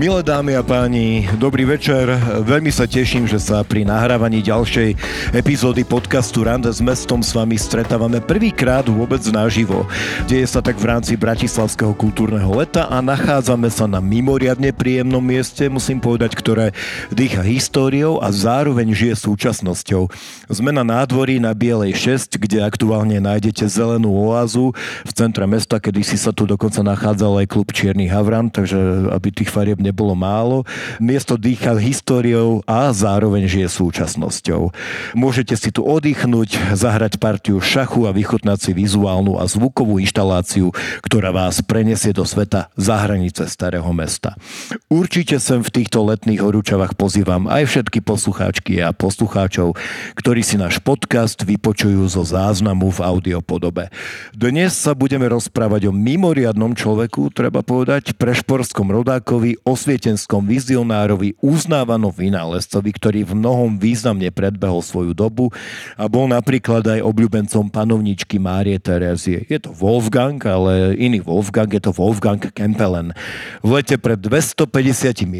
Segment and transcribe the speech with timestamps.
[0.00, 2.08] Milé dámy a páni, dobrý večer.
[2.40, 4.96] Veľmi sa teším, že sa pri nahrávaní ďalšej
[5.36, 9.84] epizódy podcastu Rande s mestom s vami stretávame prvýkrát vôbec naživo.
[10.24, 15.68] Deje sa tak v rámci Bratislavského kultúrneho leta a nachádzame sa na mimoriadne príjemnom mieste,
[15.68, 16.72] musím povedať, ktoré
[17.12, 20.08] dýcha históriou a zároveň žije súčasnosťou.
[20.48, 24.72] Sme na nádvorí na Bielej 6, kde aktuálne nájdete zelenú oázu
[25.04, 29.28] v centre mesta, kedy si sa tu dokonca nachádzal aj klub Čierny Havran, takže aby
[29.28, 30.62] tých farieb nebolo málo.
[31.02, 34.70] Miesto dýcha históriou a zároveň žije súčasnosťou.
[35.18, 40.70] Môžete si tu oddychnúť, zahrať partiu šachu a vychutnať si vizuálnu a zvukovú inštaláciu,
[41.02, 44.38] ktorá vás prenesie do sveta za hranice starého mesta.
[44.86, 49.74] Určite sem v týchto letných horúčavách pozývam aj všetky poslucháčky a poslucháčov,
[50.14, 53.90] ktorí si náš podcast vypočujú zo záznamu v audiopodobe.
[54.30, 62.92] Dnes sa budeme rozprávať o mimoriadnom človeku, treba povedať, prešporskom rodákovi, osvietenskom vizionárovi, uznávanom vynálezcovi,
[62.92, 65.48] ktorý v mnohom významne predbehol svoju dobu
[65.96, 69.48] a bol napríklad aj obľúbencom panovničky Márie Terezie.
[69.48, 73.16] Je to Wolfgang, ale iný Wolfgang, je to Wolfgang Kempelen.
[73.64, 74.68] V lete pred 250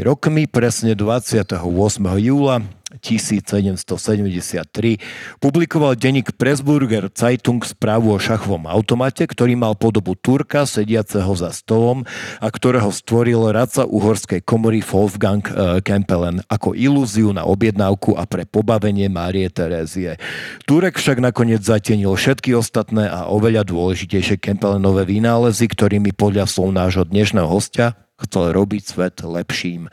[0.09, 1.61] rokmi, presne 28.
[2.17, 11.31] júla 1773 publikoval denník Pressburger Zeitung správu o šachovom automate, ktorý mal podobu Turka sediaceho
[11.39, 12.03] za stolom
[12.43, 18.43] a ktorého stvoril radca uhorskej komory Wolfgang eh, Kempelen ako ilúziu na objednávku a pre
[18.43, 20.19] pobavenie Márie Terézie.
[20.67, 27.07] Turek však nakoniec zatienil všetky ostatné a oveľa dôležitejšie Kempelenové vynálezy, ktorými podľa slov nášho
[27.07, 29.89] dnešného hostia chcel robiť svet lepším.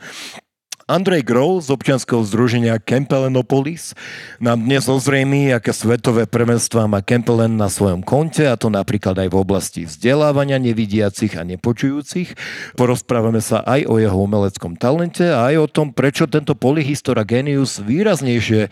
[0.88, 3.92] Andrej Grohl z občianského združenia Kempelenopolis
[4.40, 9.28] nám dnes ozrejmí, aké svetové prvenstva má Kempelen na svojom konte, a to napríklad aj
[9.28, 12.32] v oblasti vzdelávania nevidiacich a nepočujúcich.
[12.80, 17.84] Porozprávame sa aj o jeho umeleckom talente a aj o tom, prečo tento polyhistora genius
[17.84, 18.70] výraznejšie e,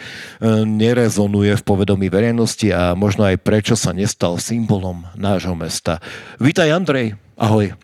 [0.64, 6.00] nerezonuje v povedomí verejnosti a možno aj prečo sa nestal symbolom nášho mesta.
[6.40, 7.76] Vítaj Andrej, ahoj.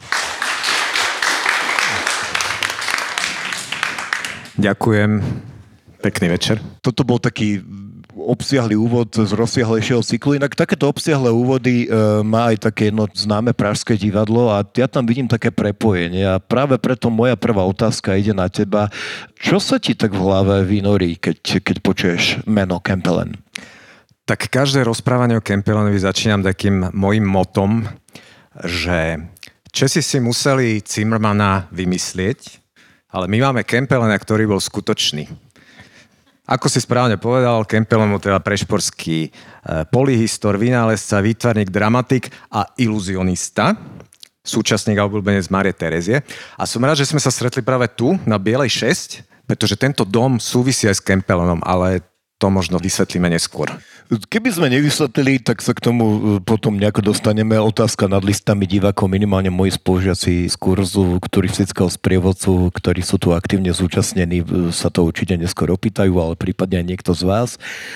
[4.57, 5.11] Ďakujem.
[6.03, 6.59] Pekný večer.
[6.83, 7.63] Toto bol taký
[8.13, 10.37] obsiahly úvod z rozsiahlejšieho cyklu.
[10.37, 15.09] Inak takéto obsiahle úvody e, má aj také jedno známe pražské divadlo a ja tam
[15.09, 18.93] vidím také prepojenie a práve preto moja prvá otázka ide na teba.
[19.41, 23.41] Čo sa ti tak v hlave vynorí, keď, keď počuješ meno Kempelen?
[24.29, 27.91] Tak každé rozprávanie o Kempelenovi začínam takým mojim motom,
[28.63, 29.19] že
[29.73, 32.62] Česi si museli Zimmermana vymyslieť,
[33.13, 35.29] ale my máme Kempelena, ktorý bol skutočný.
[36.49, 39.31] Ako si správne povedal, Kempelen bol teda prešporský e,
[39.95, 43.79] polyhistor, vynálezca, výtvarník, dramatik a iluzionista
[44.43, 46.27] súčasník a obľúbenec Marie Terezie.
[46.59, 50.43] A som rád, že sme sa stretli práve tu, na Bielej 6, pretože tento dom
[50.43, 52.03] súvisí aj s Kempelenom, ale
[52.43, 53.71] to možno vysvetlíme neskôr.
[54.13, 57.57] Keby sme nevysvetlili, tak sa k tomu e, potom nejako dostaneme.
[57.57, 63.73] Otázka nad listami divákov, minimálne moji spolužiaci z kurzu, turistického sprievodcu, ktorí sú tu aktívne
[63.73, 67.51] zúčastnení, e, sa to určite neskôr opýtajú, ale prípadne aj niekto z vás.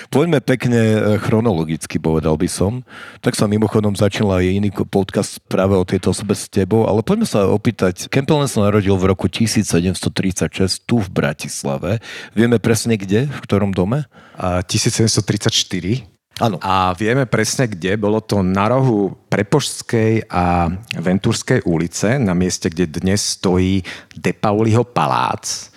[0.09, 2.81] Poďme pekne e, chronologicky, povedal by som.
[3.21, 7.29] Tak sa mimochodom začal aj iný podcast práve o tejto osobe s tebou, ale poďme
[7.29, 8.09] sa opýtať.
[8.09, 12.01] Kempelen sa narodil v roku 1736 tu v Bratislave.
[12.33, 14.09] Vieme presne kde, v ktorom dome?
[14.37, 16.05] 1734.
[16.37, 16.61] Áno.
[16.61, 17.97] A vieme presne kde.
[17.97, 23.81] Bolo to na rohu Prepožskej a Ventúrskej ulice, na mieste, kde dnes stojí
[24.13, 25.73] De Pauliho palác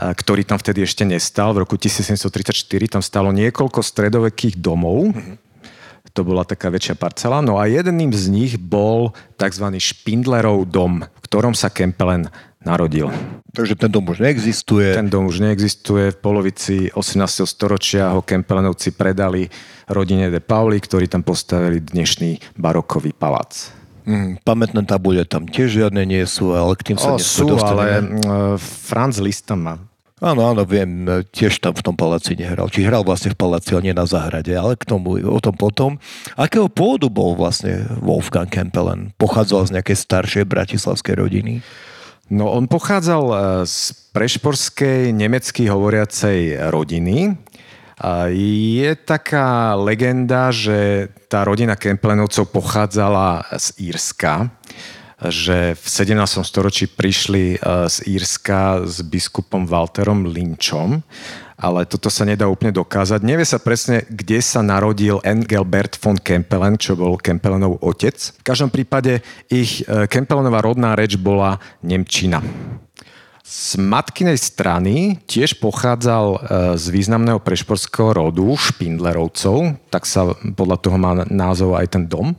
[0.00, 1.52] ktorý tam vtedy ešte nestal.
[1.52, 5.12] V roku 1734 tam stalo niekoľko stredovekých domov.
[5.12, 5.36] Mm-hmm.
[6.16, 7.44] To bola taká väčšia parcela.
[7.44, 9.66] No a jedným z nich bol tzv.
[9.78, 12.32] Špindlerov dom, v ktorom sa Kempelen
[12.64, 13.08] narodil.
[13.50, 14.94] Takže ten dom už neexistuje.
[14.94, 16.14] Ten dom už neexistuje.
[16.14, 17.48] V polovici 18.
[17.48, 19.50] storočia ho Kempelenovci predali
[19.90, 23.74] rodine de Pauli, ktorí tam postavili dnešný barokový palác.
[24.06, 28.00] Mm, pamätné tabule tam tiež žiadne nie sú, ale k tým sa o, sú, ale
[28.00, 29.74] uh, Franz Liszt tam má.
[30.20, 32.68] Áno, áno, viem, tiež tam v tom paláci nehral.
[32.68, 35.96] Či hral vlastne v paláci, ale nie na záhrade, ale k tomu, o tom potom.
[36.36, 39.16] Akého pôvodu bol vlastne Wolfgang Kempelen?
[39.16, 41.64] Pochádzal z nejakej staršej bratislavskej rodiny?
[42.30, 43.36] No on pochádzal e,
[43.66, 47.34] z prešporskej nemecky hovoriacej rodiny.
[48.32, 54.48] Je taká legenda, že tá rodina Kemplenovcov pochádzala z Írska,
[55.28, 56.40] že v 17.
[56.40, 57.56] storočí prišli e,
[57.90, 61.04] z Írska s biskupom Walterom Lynchom
[61.60, 63.20] ale toto sa nedá úplne dokázať.
[63.20, 68.16] Nevie sa presne, kde sa narodil Engelbert von Kempelen, čo bol Kempelenov otec.
[68.16, 69.20] V každom prípade
[69.52, 72.40] ich e, Kempelenová rodná reč bola Nemčina.
[73.44, 76.38] z matkinej strany tiež pochádzal e,
[76.80, 82.32] z významného prešporského rodu Špindlerovcov, tak sa podľa toho má názov aj ten dom.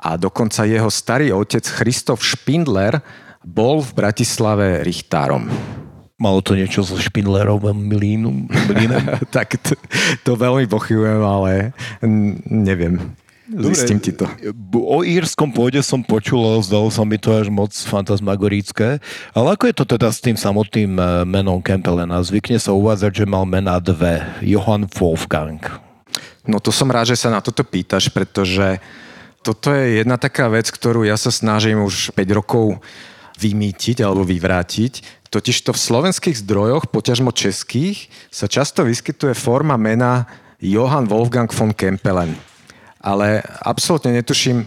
[0.00, 2.98] A dokonca jeho starý otec Christoph Špindler
[3.46, 5.46] bol v Bratislave richtárom.
[6.16, 8.48] Malo to niečo so Špindlerovým mlínom?
[9.36, 9.76] tak to,
[10.24, 11.76] to veľmi pochybujem, ale
[12.48, 13.16] neviem.
[13.46, 14.26] Dobre, Zistím ti to.
[14.74, 18.98] O írskom pôde som počul, zdalo sa mi to až moc fantasmagorické.
[19.30, 22.18] Ale ako je to teda s tým samotným eh, menom Kempelena?
[22.26, 24.26] Zvykne sa uvádzať, že mal mena dve.
[24.42, 25.62] Johann Wolfgang.
[26.42, 28.82] No to som rád, že sa na toto pýtaš, pretože
[29.46, 32.82] toto je jedna taká vec, ktorú ja sa snažím už 5 rokov
[33.38, 35.15] vymýtiť alebo vyvrátiť.
[35.30, 40.26] Totiž to v slovenských zdrojoch, poťažmo českých, sa často vyskytuje forma mena
[40.62, 42.34] Johann Wolfgang von Kempelen.
[43.02, 44.66] Ale absolútne netuším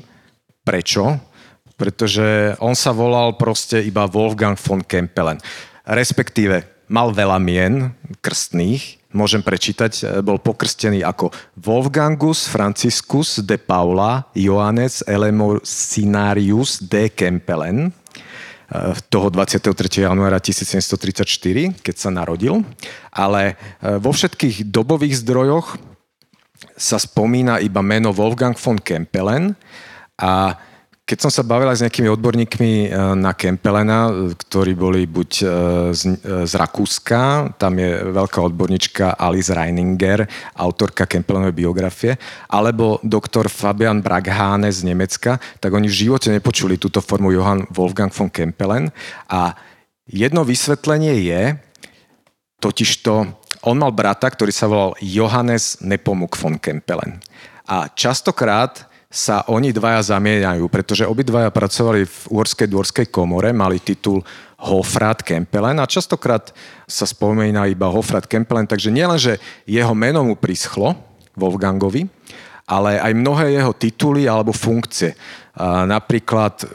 [0.64, 1.20] prečo,
[1.80, 5.40] pretože on sa volal proste iba Wolfgang von Kempelen.
[5.88, 15.02] Respektíve mal veľa mien krstných, môžem prečítať, bol pokrstený ako Wolfgangus Franciscus de Paula Johannes
[15.08, 17.90] Elemosinarius de Kempelen
[19.10, 20.06] toho 23.
[20.06, 22.62] januára 1734, keď sa narodil.
[23.10, 25.82] Ale eh, vo všetkých dobových zdrojoch
[26.80, 29.56] sa spomína iba meno Wolfgang von Kempelen
[30.20, 30.56] a
[31.10, 35.46] keď som sa bavila s nejakými odborníkmi e, na Kempelena, ktorí boli buď e,
[35.90, 42.14] z, z Rakúska, tam je veľká odborníčka Alice Reininger, autorka Kempelenovej biografie,
[42.54, 48.14] alebo doktor Fabian Braghane z Nemecka, tak oni v živote nepočuli túto formu Johann Wolfgang
[48.14, 48.94] von Kempelen.
[49.34, 49.58] A
[50.06, 51.58] jedno vysvetlenie je,
[52.62, 53.14] totižto
[53.66, 57.18] on mal brata, ktorý sa volal Johannes Nepomuk von Kempelen.
[57.66, 64.22] A častokrát sa oni dvaja zamieňajú, pretože obidvaja pracovali v Uhorskej dvorskej komore, mali titul
[64.62, 66.54] Hofrat Kempelen a častokrát
[66.86, 70.94] sa spomína iba Hofrat Kempelen, takže nielen, že jeho meno mu prischlo,
[71.34, 72.06] Wolfgangovi,
[72.70, 75.18] ale aj mnohé jeho tituly alebo funkcie.
[75.90, 76.70] Napríklad,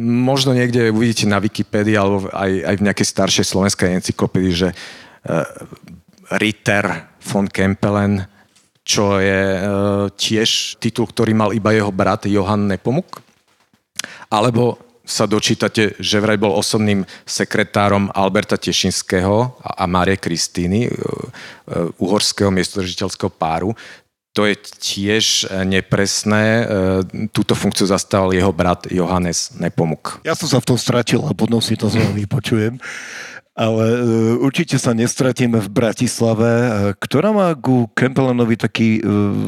[0.00, 4.68] možno niekde uvidíte na Wikipedii alebo aj, aj v nejakej staršej slovenskej encyklopédii, že
[6.32, 8.24] Ritter von Kempelen,
[8.84, 9.60] čo je e,
[10.12, 13.24] tiež titul, ktorý mal iba jeho brat Johann Nepomuk.
[14.28, 20.92] Alebo sa dočítate, že vraj bol osobným sekretárom Alberta Tešinského a Márie Kristýny, e, e,
[21.96, 23.72] uhorského miestodržiteľského páru.
[24.34, 26.66] To je tiež nepresné.
[27.30, 30.18] Túto funkciu zastával jeho brat Johannes Nepomuk.
[30.26, 32.82] Ja som sa v tom stratil a potom si to znovu vypočujem
[33.54, 33.98] ale e,
[34.42, 39.00] určite sa nestratíme v Bratislave, e, ktorá má ku Kempelenovi taký e,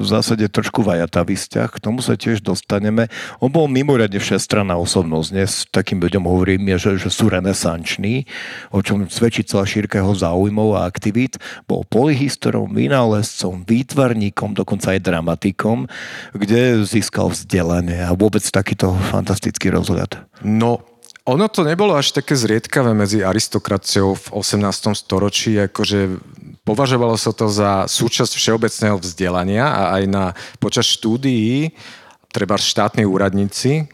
[0.03, 3.11] v zásade trošku vajatavý vzťah, k tomu sa tiež dostaneme.
[3.43, 8.31] On bol mimoriadne všestranná osobnosť, dnes takým ľuďom hovorím, že, že sú renesanční,
[8.71, 11.43] o čom svedčí celá šírka jeho záujmov a aktivít.
[11.67, 15.91] Bol polyhistorom, vynálezcom, výtvarníkom, dokonca aj dramatikom,
[16.31, 20.31] kde získal vzdelanie a vôbec takýto fantastický rozhľad.
[20.47, 20.87] No,
[21.27, 24.95] ono to nebolo až také zriedkavé medzi aristokraciou v 18.
[24.95, 26.23] storočí, akože
[26.63, 30.25] považovalo sa to za súčasť všeobecného vzdelania a aj na
[30.63, 31.75] počas štúdií,
[32.31, 33.91] treba štátni úradníci,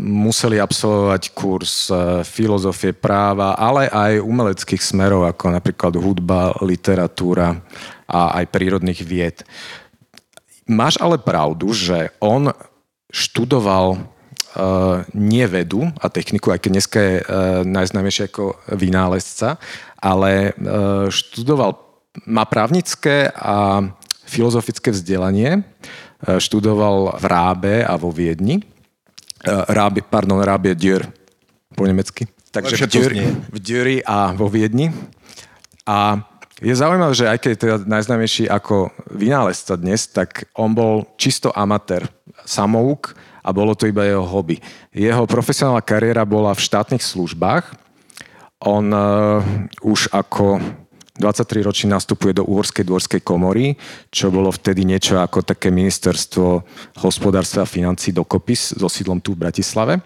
[0.00, 7.60] museli absolvovať kurz e, filozofie práva, ale aj umeleckých smerov, ako napríklad hudba, literatúra
[8.08, 9.44] a aj prírodných vied.
[10.70, 12.54] Máš ale pravdu, že on
[13.10, 13.98] študoval
[14.56, 17.26] uh, nie vedu a techniku, aj keď dneska je uh,
[17.66, 19.58] najznámejší ako vynálezca,
[20.00, 21.78] ale uh, študoval,
[22.26, 23.84] má právnické a
[24.26, 28.62] filozofické vzdelanie, uh, študoval v Rábe a vo Viedni.
[29.46, 31.06] Uh, Rábe, pardon, Rábe Dürr
[31.74, 32.26] po nemecky.
[32.50, 32.90] Takže
[33.46, 34.90] v Dürri a vo Viedni.
[35.86, 36.18] A
[36.60, 41.48] je zaujímavé, že aj keď je teda najznámejší ako vynálezca dnes, tak on bol čisto
[41.56, 42.04] amatér,
[42.44, 44.60] samouk, a bolo to iba jeho hobby.
[44.92, 47.76] Jeho profesionálna kariéra bola v štátnych službách.
[48.60, 49.40] On uh,
[49.80, 50.60] už ako
[51.20, 53.76] 23 ročný nastupuje do Uhorskej dvorskej komory,
[54.08, 56.64] čo bolo vtedy niečo ako také ministerstvo
[57.04, 60.00] hospodárstva a financí dokopy so sídlom tu v Bratislave.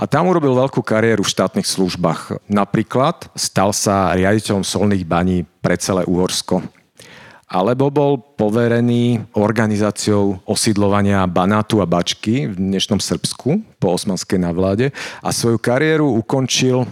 [0.00, 2.50] A tam urobil veľkú kariéru v štátnych službách.
[2.50, 6.79] Napríklad stal sa riaditeľom solných baní pre celé Uhorsko
[7.50, 15.34] alebo bol poverený organizáciou osídlovania Banátu a Bačky v dnešnom Srbsku po osmanskej navláde a
[15.34, 16.86] svoju kariéru ukončil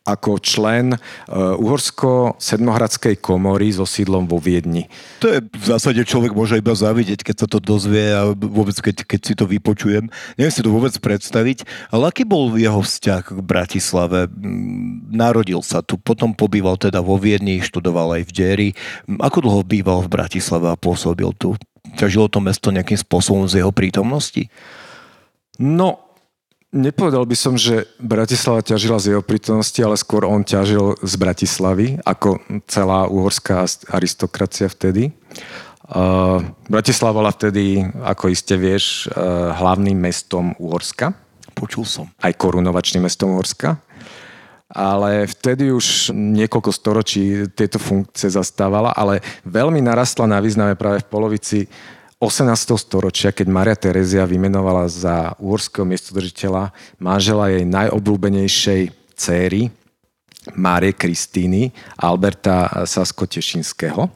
[0.00, 4.88] ako člen uh, Uhorsko-Sedmohradskej komory so sídlom vo Viedni.
[5.20, 9.04] To je v zásade človek môže iba zavidieť, keď sa to dozvie a vôbec keď,
[9.04, 10.08] keď si to vypočujem.
[10.40, 14.26] Neviem si to vôbec predstaviť, ale aký bol jeho vzťah k Bratislave?
[14.32, 18.68] Mm, narodil sa tu, potom pobýval teda vo Viedni, študoval aj v Deri.
[19.20, 21.54] Ako dlho býval v Bratislave a pôsobil tu?
[22.00, 24.48] Ťažilo to mesto nejakým spôsobom z jeho prítomnosti?
[25.60, 26.09] No,
[26.70, 31.98] Nepovedal by som, že Bratislava ťažila z jeho prítomnosti, ale skôr on ťažil z Bratislavy,
[32.06, 32.38] ako
[32.70, 35.10] celá uhorská aristokracia vtedy.
[36.70, 41.10] Bratislava bola vtedy, ako iste vieš, uh, hlavným mestom Uhorska.
[41.58, 42.06] Počul som.
[42.22, 43.74] Aj korunovačným mestom Uhorska.
[44.70, 51.10] Ale vtedy už niekoľko storočí tieto funkcie zastávala, ale veľmi narastla na význame práve v
[51.10, 51.58] polovici
[52.20, 52.76] 18.
[52.76, 56.68] storočia, keď Maria Terezia vymenovala za úorského miestodržiteľa
[57.00, 58.82] manžela jej najobľúbenejšej
[59.16, 59.72] céry,
[60.56, 64.08] Márie Kristíny Alberta Sasko-Tešinského.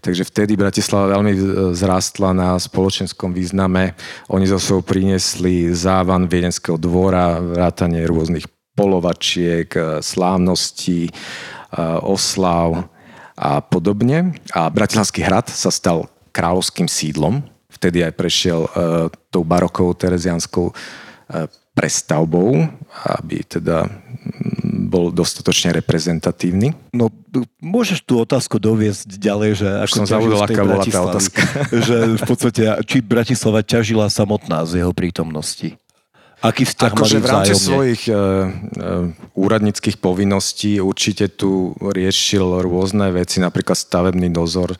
[0.00, 1.32] Takže vtedy Bratislava veľmi
[1.72, 3.96] zrástla na spoločenskom význame.
[4.32, 8.44] Oni zo sebou priniesli závan Viedenského dvora, vrátanie rôznych
[8.76, 9.72] polovačiek,
[10.04, 11.12] slávností,
[12.04, 12.88] oslav
[13.36, 14.36] a podobne.
[14.52, 17.42] A Bratislavský hrad sa stal kráľovským sídlom.
[17.70, 20.74] Vtedy aj prešiel uh, tou barokovou terezianskou uh,
[21.74, 22.66] prestavbou,
[23.22, 23.86] aby teda
[24.90, 26.74] bol dostatočne reprezentatívny.
[26.90, 27.08] No,
[27.62, 31.40] môžeš tú otázku doviesť ďalej, že ako som zabudol, aká bola tá otázka.
[31.86, 35.78] že v podstate, či Bratislava ťažila samotná z jeho prítomnosti?
[36.40, 43.44] Aký vzťah akože v rámci svojich uh, uh, úradníckých povinností určite tu riešil rôzne veci,
[43.44, 44.72] napríklad stavebný dozor,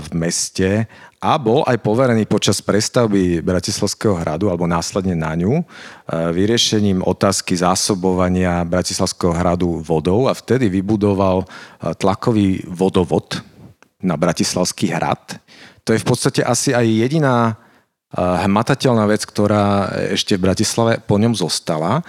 [0.00, 5.64] v meste a bol aj poverený počas prestavby Bratislavského hradu alebo následne na ňu e,
[6.30, 11.46] vyriešením otázky zásobovania Bratislavského hradu vodou a vtedy vybudoval e,
[11.98, 13.42] tlakový vodovod
[14.04, 15.40] na Bratislavský hrad.
[15.82, 17.58] To je v podstate asi aj jediná
[18.16, 22.00] hmatateľná vec, ktorá ešte v Bratislave po ňom zostala.
[22.00, 22.02] E,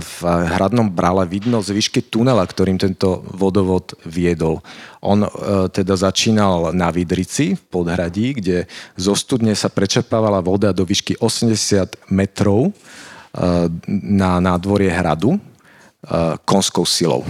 [0.00, 4.64] v hradnom brale vidno z výšky tunela, ktorým tento vodovod viedol.
[5.04, 5.28] On e,
[5.68, 8.64] teda začínal na Vidrici v podhradí, kde
[8.96, 12.72] zo studne sa prečerpávala voda do výšky 80 metrov
[13.90, 15.42] na nádvorie hradu
[16.46, 17.26] konskou silou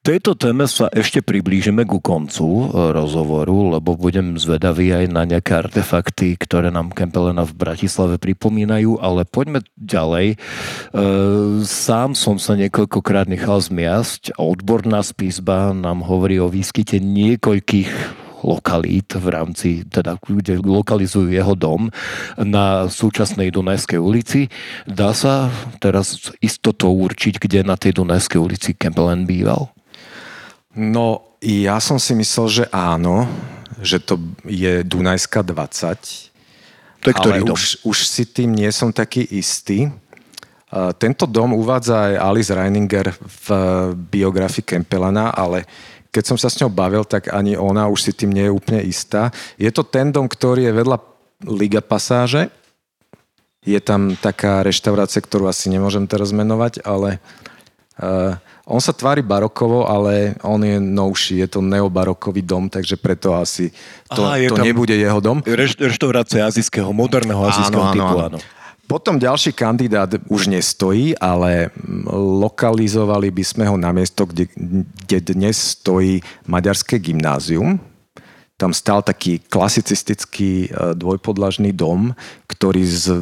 [0.00, 5.60] tejto téme sa ešte priblížime ku koncu e, rozhovoru, lebo budem zvedavý aj na nejaké
[5.60, 10.34] artefakty, ktoré nám Kempelena v Bratislave pripomínajú, ale poďme ďalej.
[10.34, 10.36] E,
[11.64, 19.26] sám som sa niekoľkokrát nechal zmiasť odborná spísba nám hovorí o výskyte niekoľkých lokalít v
[19.28, 21.92] rámci, teda kde lokalizujú jeho dom
[22.40, 24.48] na súčasnej Dunajskej ulici.
[24.88, 29.68] Dá sa teraz istotou určiť, kde na tej Dunajskej ulici Kempelen býval?
[30.76, 33.26] No, ja som si myslel, že áno,
[33.82, 36.30] že to je Dunajská 20.
[37.00, 37.56] To je ktorý ale dom?
[37.56, 39.88] Už, už si tým nie som taký istý.
[40.70, 43.46] Tento dom uvádza aj Alice Reininger v
[43.98, 45.66] biografii Kempelana, ale
[46.14, 48.82] keď som sa s ňou bavil, tak ani ona už si tým nie je úplne
[48.86, 49.34] istá.
[49.58, 50.96] Je to ten dom, ktorý je vedľa
[51.50, 52.50] Liga Pasáže.
[53.66, 57.18] Je tam taká reštaurácia, ktorú asi nemôžem teraz menovať, ale
[57.98, 58.38] uh,
[58.70, 63.74] on sa tvári barokovo, ale on je novší, je to neobarokový dom, takže preto asi
[64.06, 65.42] to, Aha, to nebude jeho dom.
[65.42, 68.26] Reš, reštaurácia azijského, moderného azijského áno, typu, áno.
[68.30, 68.38] áno.
[68.90, 71.70] Potom ďalší kandidát už nestojí, ale
[72.42, 74.50] lokalizovali by sme ho na miesto, kde,
[75.06, 76.18] kde dnes stojí
[76.50, 77.78] Maďarské gymnázium.
[78.58, 82.18] Tam stal taký klasicistický e, dvojpodlažný dom,
[82.50, 83.18] ktorý z, e,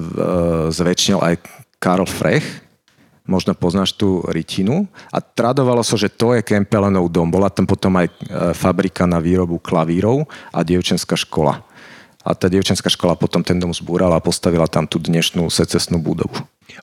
[0.73, 1.35] zväčšnil aj
[1.77, 2.68] Karl Frech,
[3.29, 7.29] možno poznáš tú rytinu a tradovalo sa, so, že to je Kempelenov dom.
[7.29, 8.13] Bola tam potom aj e,
[8.57, 11.61] fabrika na výrobu klavírov a dievčenská škola.
[12.25, 16.41] A tá dievčenská škola potom ten dom zbúrala a postavila tam tú dnešnú secesnú budovu.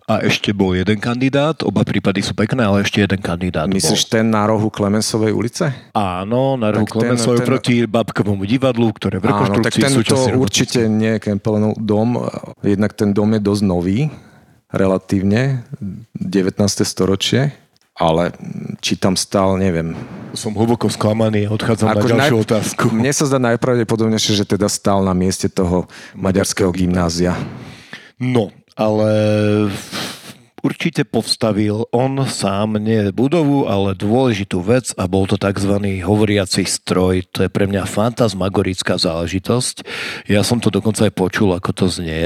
[0.09, 4.13] A ešte bol jeden kandidát, oba prípady sú pekné, ale ešte jeden kandidát Myslíš bol.
[4.17, 5.69] ten na rohu Klemensovej ulice?
[5.93, 7.47] Áno, na rohu Klemensovej ten...
[7.49, 12.25] proti Babkovomu divadlu, ktoré v rekonštrukcii Áno, tak tento určite nie je Kempelenov dom,
[12.65, 14.09] jednak ten dom je dosť nový,
[14.75, 15.63] relatívne,
[16.13, 16.59] 19.
[16.83, 17.55] storočie,
[17.95, 18.35] ale
[18.83, 19.95] či tam stál, neviem.
[20.35, 22.43] Som hlboko sklamaný, odchádzam Ako na ďalšiu naj...
[22.43, 22.83] otázku.
[22.91, 27.39] Mne sa zdá najpravdepodobnejšie, že teda stál na mieste toho maďarského gymnázia.
[28.19, 29.09] No, ale
[30.65, 35.77] určite postavil on sám nie budovu, ale dôležitú vec a bol to tzv.
[36.01, 37.29] hovoriaci stroj.
[37.37, 39.85] To je pre mňa fantasmagorická záležitosť.
[40.25, 42.25] Ja som to dokonca aj počul, ako to znie.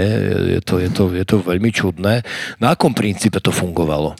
[0.55, 2.23] Je to, je to, je to veľmi čudné.
[2.63, 4.15] Na akom princípe to fungovalo?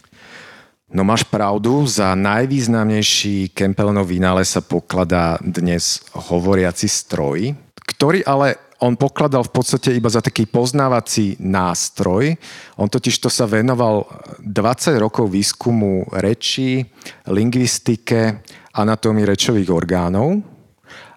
[0.90, 8.96] No máš pravdu, za najvýznamnejší Kempelenov vynález sa pokladá dnes hovoriaci stroj, ktorý ale on
[8.96, 12.32] pokladal v podstate iba za taký poznávací nástroj.
[12.80, 14.08] On totiž to sa venoval
[14.40, 16.88] 20 rokov výskumu reči,
[17.28, 18.40] lingvistike,
[18.72, 20.40] anatómii rečových orgánov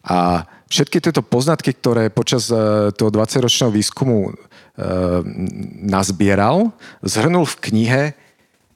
[0.03, 4.33] a všetky tieto poznatky, ktoré počas e, toho 20-ročného výskumu e,
[5.87, 6.75] nazbieral,
[7.07, 8.03] zhrnul v knihe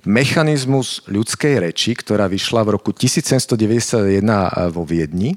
[0.07, 4.23] Mechanizmus ľudskej reči, ktorá vyšla v roku 1791
[4.71, 5.35] vo Viedni.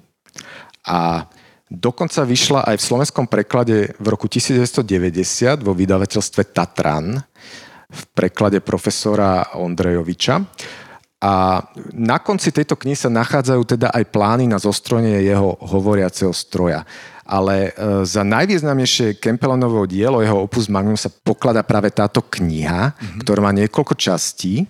[0.86, 1.26] A
[1.70, 7.22] Dokonca vyšla aj v slovenskom preklade v roku 1990 vo vydavateľstve Tatran
[7.90, 10.42] v preklade profesora Ondrejoviča.
[11.20, 11.62] A
[11.94, 16.90] na konci tejto knihy sa nachádzajú teda aj plány na zostrojenie jeho hovoriaceho stroja.
[17.30, 23.20] Ale e, za najvýznamnejšie Kempelenovo dielo, jeho opus magnum sa poklada práve táto kniha, mm-hmm.
[23.22, 24.66] ktorá má niekoľko častí.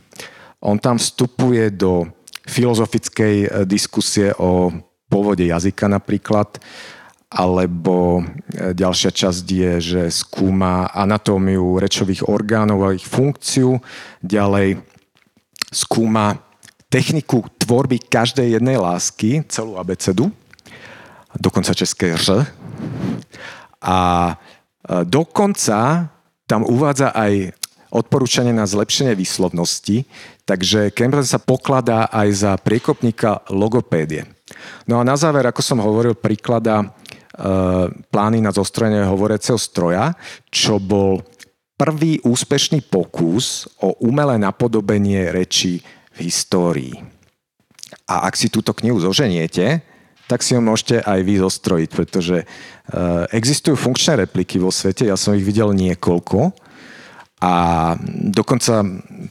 [0.60, 2.12] On tam vstupuje do
[2.44, 4.74] filozofickej e, diskusie o
[5.10, 6.62] pôvode jazyka napríklad,
[7.30, 13.78] alebo e, ďalšia časť je, že skúma anatómiu rečových orgánov a ich funkciu,
[14.25, 14.82] ďalej
[15.70, 16.42] skúma
[16.89, 20.34] techniku tvorby každej jednej lásky, celú abecedu,
[21.38, 22.50] dokonca české ř.
[23.82, 24.00] A
[24.34, 26.10] e, dokonca
[26.50, 27.54] tam uvádza aj
[27.94, 30.06] odporúčanie na zlepšenie výslovnosti,
[30.46, 34.25] takže Cambridge sa pokladá aj za priekopníka logopédie.
[34.88, 36.88] No a na záver, ako som hovoril, príklada e,
[38.10, 40.13] plány na zostrojenie hovoriaceho stroja,
[40.50, 41.24] čo bol
[41.80, 45.80] prvý úspešný pokus o umelé napodobenie reči
[46.16, 46.96] v histórii.
[48.10, 49.80] A ak si túto knihu zoženiete,
[50.30, 52.46] tak si ho môžete aj vy zostrojiť, pretože e,
[53.34, 56.70] existujú funkčné repliky vo svete, ja som ich videl niekoľko
[57.39, 57.54] a
[58.36, 58.84] dokonca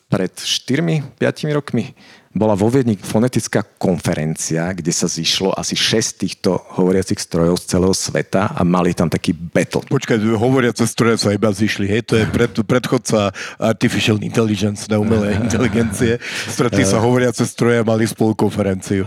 [0.09, 1.21] pred 4-5
[1.53, 1.93] rokmi
[2.38, 7.95] bola vo Viedni fonetická konferencia, kde sa zišlo asi 6 týchto hovoriacich strojov z celého
[7.95, 9.83] sveta a mali tam taký battle.
[9.90, 12.07] Počkaj, hovoriace stroje sa iba zišli, hej?
[12.09, 16.22] To je pred, predchodca artificial intelligence, na umelé inteligencie.
[16.46, 19.03] Stretli sa hovoriace stroje a mali spolu konferenciu.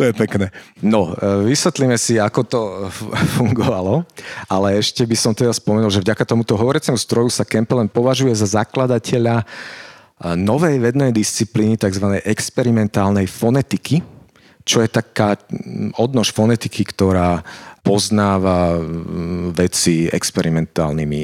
[0.00, 0.48] To je pekné.
[0.80, 2.60] No, e, vysvetlíme si, ako to
[3.36, 4.08] fungovalo,
[4.48, 8.48] ale ešte by som teda spomenul, že vďaka tomuto hovoriacemu stroju sa Kempelen považuje za
[8.48, 9.44] zakladateľa
[10.20, 12.20] novej vednej disciplíny, tzv.
[12.24, 14.04] experimentálnej fonetiky,
[14.64, 15.40] čo je taká
[15.96, 17.40] odnož fonetiky, ktorá
[17.80, 18.76] poznáva
[19.56, 21.22] veci experimentálnymi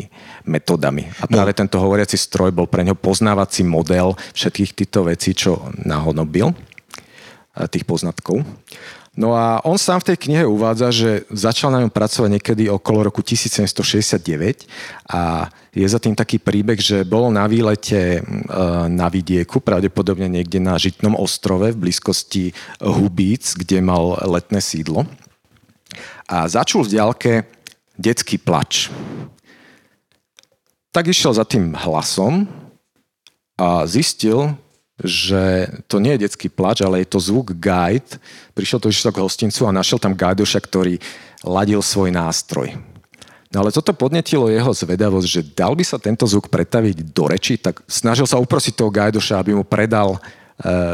[0.49, 1.05] metodami.
[1.21, 1.37] A no.
[1.37, 1.59] práve no.
[1.61, 6.57] tento hovoriaci stroj bol pre ňo poznávací model všetkých týchto vecí, čo nahonobil
[7.69, 8.45] tých poznatkov.
[9.17, 13.09] No a on sám v tej knihe uvádza, že začal na ňom pracovať niekedy okolo
[13.09, 14.69] roku 1769
[15.09, 18.31] a je za tým taký príbeh, že bol na výlete e,
[18.93, 22.53] na vidieku, pravdepodobne niekde na Žitnom ostrove v blízkosti
[22.85, 25.09] Hubíc, kde mal letné sídlo.
[26.29, 27.33] A začul v ďalke
[27.97, 28.93] detský plač.
[30.93, 32.45] Tak išiel za tým hlasom
[33.57, 34.53] a zistil,
[35.05, 38.17] že to nie je detský plač, ale je to zvuk guide.
[38.57, 40.97] Prišiel to k hostincu a našiel tam gajdoša, ktorý
[41.45, 42.73] ladil svoj nástroj.
[43.53, 47.61] No ale toto podnetilo jeho zvedavosť, že dal by sa tento zvuk pretaviť do reči,
[47.61, 50.19] tak snažil sa uprosiť toho gajdoša, aby mu predal e,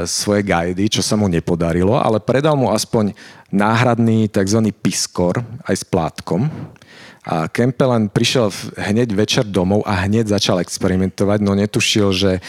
[0.04, 3.16] svoje gajdy, čo sa mu nepodarilo, ale predal mu aspoň
[3.54, 4.68] náhradný tzv.
[4.82, 6.50] piskor aj s plátkom.
[7.22, 12.42] A Kempelen prišiel hneď večer domov a hneď začal experimentovať, no netušil, že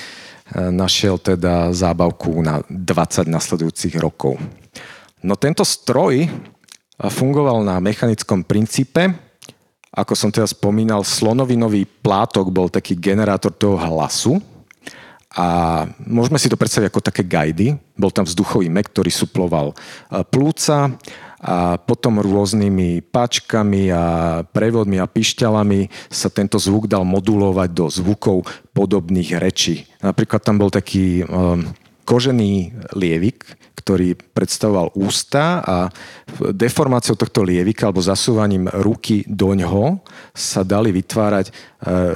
[0.54, 4.38] našiel teda zábavku na 20 nasledujúcich rokov.
[5.24, 6.30] No tento stroj
[7.00, 9.10] fungoval na mechanickom princípe.
[9.94, 14.42] Ako som teda spomínal, slonovinový plátok bol taký generátor toho hlasu.
[15.34, 17.74] A môžeme si to predstaviť ako také gajdy.
[17.98, 19.74] Bol tam vzduchový mek, ktorý suploval
[20.30, 20.94] plúca
[21.44, 24.04] a potom rôznymi páčkami a
[24.48, 29.84] prevodmi a pišťalami sa tento zvuk dal modulovať do zvukov podobných rečí.
[30.00, 31.68] Napríklad tam bol taký um,
[32.08, 33.44] kožený lievik,
[33.74, 35.78] ktorý predstavoval ústa a
[36.54, 41.52] deformáciou tohto lievika alebo zasúvaním ruky do ňoho sa dali vytvárať e,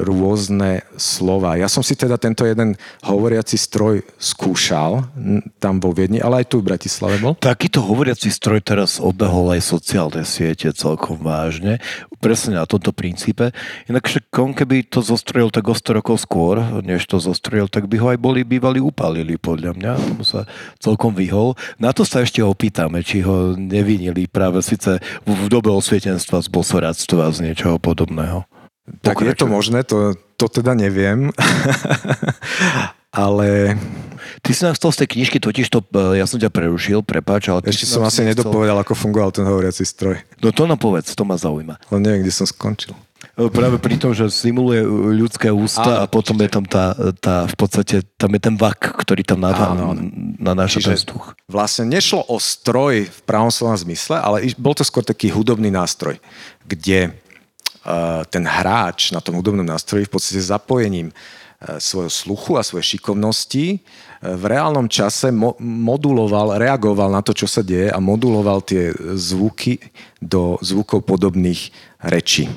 [0.02, 1.58] rôzne slova.
[1.60, 5.06] Ja som si teda tento jeden hovoriaci stroj skúšal
[5.62, 7.38] tam vo Viedni, ale aj tu v Bratislave bol.
[7.38, 11.78] Takýto hovoriaci stroj teraz obehol aj sociálne siete celkom vážne,
[12.18, 13.54] presne na tomto princípe.
[13.86, 18.02] Inak však keby to zostrojil tak o 100 rokov skôr, než to zostrojil, tak by
[18.02, 19.92] ho aj boli bývali upálili podľa mňa.
[20.14, 20.50] Tomu sa
[20.82, 21.47] celkom vyhol.
[21.78, 27.32] Na to sa ešte opýtame, či ho nevinili práve síce v dobe osvietenstva z bosoradstva,
[27.32, 28.50] z niečoho podobného.
[29.04, 31.30] Tak je to možné, to, to teda neviem.
[33.18, 33.76] Ale...
[34.44, 37.50] Ty si nám chcel z tej knižky, totiž to, e, ja som ťa prerušil, prepáč,
[37.50, 37.66] ale...
[37.66, 40.22] Ešte som asi nedopovedal, ako fungoval ten hovoriaci stroj.
[40.44, 41.82] No to nám povedz, to ma zaujíma.
[41.90, 42.94] Ale neviem, kde som skončil.
[43.38, 44.82] E, práve pri tom, že simuluje
[45.14, 46.50] ľudské ústa Áno, a potom určite.
[46.50, 46.86] je tam tá,
[47.22, 49.46] tá, v podstate, tam je ten vak, ktorý tam
[50.42, 51.38] nanáša ten vzduch.
[51.46, 56.18] Vlastne nešlo o stroj v pravom slova zmysle, ale bol to skôr taký hudobný nástroj,
[56.66, 62.66] kde uh, ten hráč na tom hudobnom nástroji v podstate zapojením uh, svojho sluchu a
[62.66, 63.86] svojej šikovnosti
[64.22, 69.78] v reálnom čase mo- moduloval, reagoval na to, čo sa deje a moduloval tie zvuky
[70.18, 71.70] do zvukov podobných
[72.02, 72.50] rečí.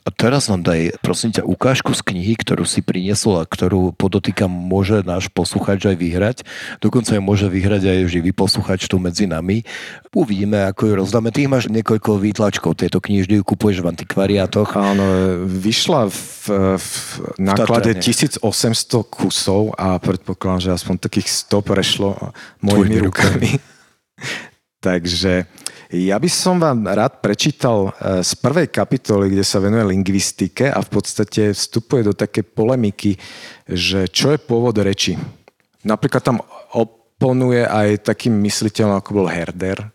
[0.00, 4.48] A teraz nám daj, prosím ťa, ukážku z knihy, ktorú si priniesol a ktorú podotýkam
[4.48, 6.36] môže náš posluchač aj vyhrať.
[6.80, 9.60] Dokonca ju môže vyhrať aj živý posluchač tu medzi nami.
[10.16, 11.28] Uvidíme, ako ju rozdáme.
[11.28, 14.72] Ty máš niekoľko výtlačkov tejto knihy, vždy ju kupuješ v antikvariátoch.
[14.72, 15.04] Áno,
[15.44, 16.18] vyšla v,
[16.80, 16.90] v
[17.36, 18.40] náklade 1800
[19.04, 22.10] kusov a predpokladám, že aspoň takých 100 prešlo
[22.64, 23.60] mojimi rukami.
[24.86, 25.44] Takže
[25.90, 30.78] ja by som vám rád prečítal e, z prvej kapitoly, kde sa venuje lingvistike a
[30.86, 33.18] v podstate vstupuje do také polemiky,
[33.66, 35.18] že čo je pôvod reči.
[35.82, 36.38] Napríklad tam
[36.70, 39.90] oponuje aj takým mysliteľom, ako bol Herder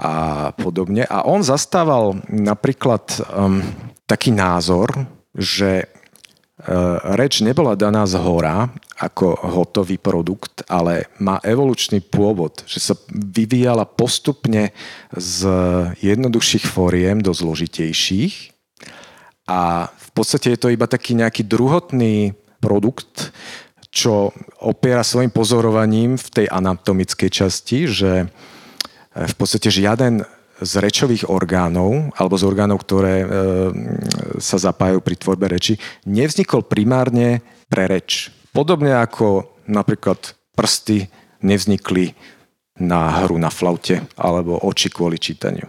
[0.00, 1.04] a podobne.
[1.12, 3.60] A on zastával napríklad um,
[4.08, 4.90] taký názor,
[5.36, 12.80] že uh, reč nebola daná z hora, ako hotový produkt, ale má evolučný pôvod, že
[12.80, 14.72] sa vyvíjala postupne
[15.12, 15.38] z
[16.00, 18.52] jednoduchších fóriem do zložitejších.
[19.44, 22.32] A v podstate je to iba taký nejaký druhotný
[22.64, 23.34] produkt,
[23.94, 28.26] čo opiera svojim pozorovaním v tej anatomickej časti, že
[29.14, 30.26] v podstate žiaden
[30.58, 33.26] z rečových orgánov alebo z orgánov, ktoré e,
[34.38, 41.10] sa zapájajú pri tvorbe reči, nevznikol primárne pre reč Podobne ako napríklad prsty
[41.42, 42.14] nevznikli
[42.78, 45.66] na hru na flaute alebo oči kvôli čítaniu.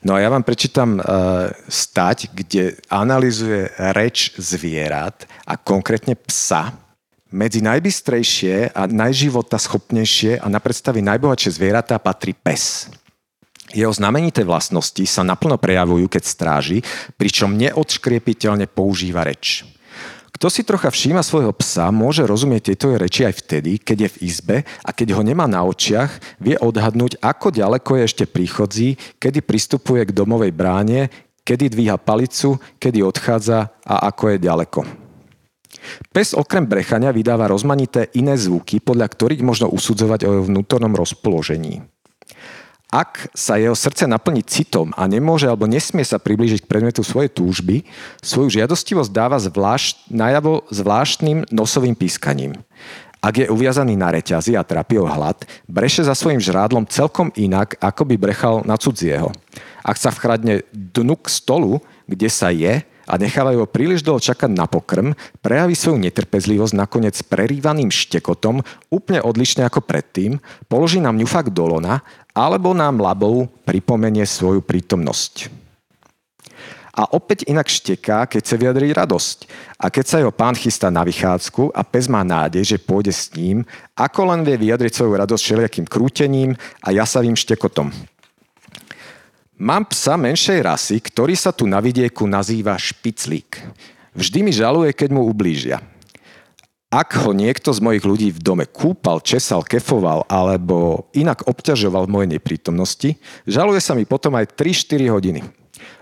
[0.00, 6.72] No a ja vám prečítam uh, stať, kde analizuje reč zvierat a konkrétne psa
[7.28, 12.88] medzi najbystrejšie a najživota schopnejšie a na predstavy najbohatšie zvieratá patrí pes.
[13.70, 16.78] Jeho znamenité vlastnosti sa naplno prejavujú, keď stráži,
[17.14, 19.62] pričom neodškriepiteľne používa reč.
[20.40, 24.20] Kto si trocha všíma svojho psa, môže rozumieť tieto reči aj vtedy, keď je v
[24.24, 29.44] izbe a keď ho nemá na očiach, vie odhadnúť, ako ďaleko je ešte príchodzí, kedy
[29.44, 31.12] pristupuje k domovej bráne,
[31.44, 34.80] kedy dvíha palicu, kedy odchádza a ako je ďaleko.
[36.08, 41.84] Pes okrem brechania vydáva rozmanité iné zvuky, podľa ktorých možno usudzovať o jeho vnútornom rozpoložení.
[42.90, 47.30] Ak sa jeho srdce naplní citom a nemôže alebo nesmie sa priblížiť k predmetu svojej
[47.30, 47.86] túžby,
[48.18, 52.58] svoju žiadostivosť dáva zvlášť, najavo zvláštnym nosovým pískaním.
[53.22, 57.78] Ak je uviazaný na reťazi a trapí ho hlad, breše za svojim žrádlom celkom inak,
[57.78, 59.30] ako by brechal na cudzieho.
[59.86, 61.78] Ak sa vchradne dnu k stolu,
[62.10, 67.18] kde sa je, a nechávajú ho príliš dlho čakať na pokrm, prejaví svoju netrpezlivosť nakoniec
[67.26, 70.38] prerývaným štekotom, úplne odlišne ako predtým,
[70.70, 75.50] položí nám ňufak do lona, alebo nám labou pripomenie svoju prítomnosť.
[76.90, 79.48] A opäť inak šteká, keď sa vyjadrí radosť.
[79.78, 83.30] A keď sa jeho pán chystá na vychádzku a pes má nádej, že pôjde s
[83.32, 83.62] ním,
[83.94, 87.94] ako len vie vyjadriť svoju radosť všelijakým krútením a jasavým štekotom.
[89.60, 93.60] Mám psa menšej rasy, ktorý sa tu na vidieku nazýva špiclík.
[94.16, 95.84] Vždy mi žaluje, keď mu ublížia.
[96.88, 102.12] Ak ho niekto z mojich ľudí v dome kúpal, česal, kefoval alebo inak obťažoval v
[102.16, 105.44] mojej neprítomnosti, žaluje sa mi potom aj 3-4 hodiny.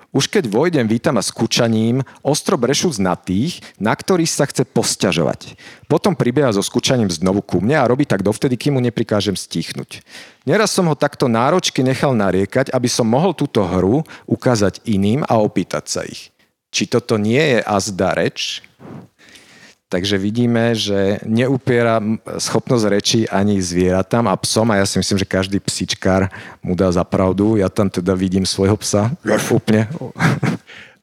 [0.08, 5.60] Už keď vojdem, vítam a skúčaním, ostro brešúc na tých, na ktorých sa chce posťažovať.
[5.84, 10.00] Potom pribieha so skúčaním znovu ku mne a robí tak dovtedy, kým mu neprikážem stichnúť.
[10.48, 15.36] Neraz som ho takto náročky nechal nariekať, aby som mohol túto hru ukázať iným a
[15.44, 16.32] opýtať sa ich.
[16.72, 18.64] Či toto nie je azda reč?
[19.88, 21.96] Takže vidíme, že neupiera
[22.36, 26.28] schopnosť reči ani zvieratám a psom a ja si myslím, že každý psičkár
[26.60, 27.56] mu dá za pravdu.
[27.56, 29.08] Ja tam teda vidím svojho psa.
[29.48, 29.88] Úplne.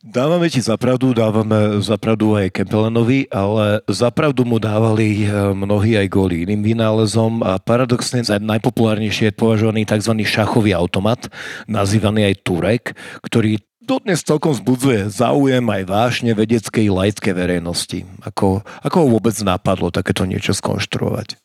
[0.06, 6.45] Dávame ti zapravdu, dávame zapravdu aj Kempelenovi, ale zapravdu mu dávali eh, mnohí aj kvôli
[6.45, 10.13] iným vynálezom a paradoxne najpopulárnejšie je považovaný tzv.
[10.21, 11.26] šachový automat,
[11.65, 12.84] nazývaný aj Turek,
[13.26, 18.02] ktorý dodnes celkom vzbudzuje záujem aj vášne vedeckej laickej verejnosti.
[18.26, 21.38] Ako, ako ho vôbec napadlo takéto niečo skonštruovať?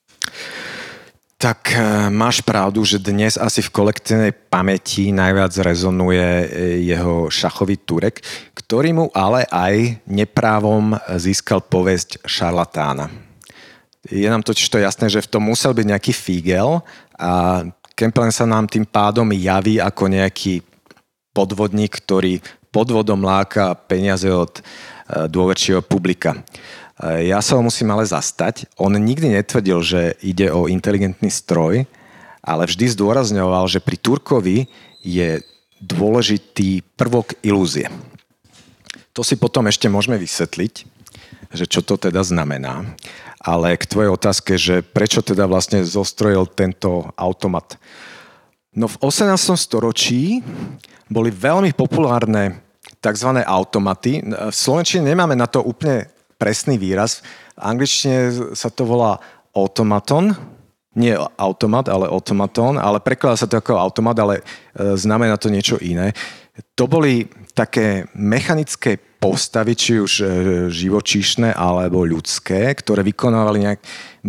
[1.40, 1.80] Tak e,
[2.12, 6.46] máš pravdu, že dnes asi v kolektívnej pamäti najviac rezonuje e,
[6.84, 8.20] jeho šachový turek,
[8.52, 13.08] ktorý mu ale aj neprávom získal povesť šarlatána.
[14.08, 16.80] Je nám totiž to jasné, že v tom musel byť nejaký fígel
[17.20, 17.64] a
[18.00, 20.64] Kempelen sa nám tým pádom javí ako nejaký
[21.32, 24.62] podvodník, ktorý podvodom láka peniaze od e,
[25.26, 26.38] dôverčieho publika.
[26.98, 28.70] E, ja sa ho musím ale zastať.
[28.78, 31.86] On nikdy netvrdil, že ide o inteligentný stroj,
[32.40, 34.58] ale vždy zdôrazňoval, že pri Turkovi
[35.02, 35.42] je
[35.80, 37.88] dôležitý prvok ilúzie.
[39.16, 40.74] To si potom ešte môžeme vysvetliť,
[41.50, 42.86] že čo to teda znamená.
[43.40, 47.80] Ale k tvojej otázke, že prečo teda vlastne zostrojil tento automat.
[48.70, 49.34] No v 18.
[49.58, 50.44] storočí
[51.10, 52.62] boli veľmi populárne
[53.02, 53.30] tzv.
[53.42, 54.22] automaty.
[54.22, 56.06] V Slovenčine nemáme na to úplne
[56.38, 57.20] presný výraz.
[57.58, 59.18] V angličtine sa to volá
[59.52, 60.32] automaton,
[60.94, 64.42] nie automat, ale automaton, ale prekladá sa to ako automat, ale e,
[64.98, 66.10] znamená to niečo iné.
[66.74, 70.24] To boli také mechanické postavy, či už e,
[70.72, 73.80] živočíšne alebo ľudské, ktoré vykonávali nejak,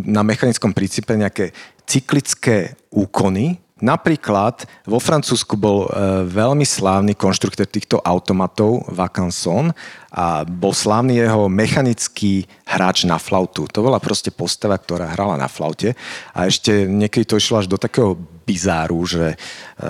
[0.05, 1.49] na mechanickom princípe nejaké
[1.89, 9.73] cyklické úkony, Napríklad vo Francúzsku bol e, veľmi slávny konštruktor týchto automatov, Vacanson,
[10.13, 13.65] a bol slávny jeho mechanický hráč na flautu.
[13.73, 15.97] To bola proste postava, ktorá hrala na flaute
[16.35, 18.13] a ešte niekedy to išlo až do takého
[18.45, 19.35] bizáru, že e,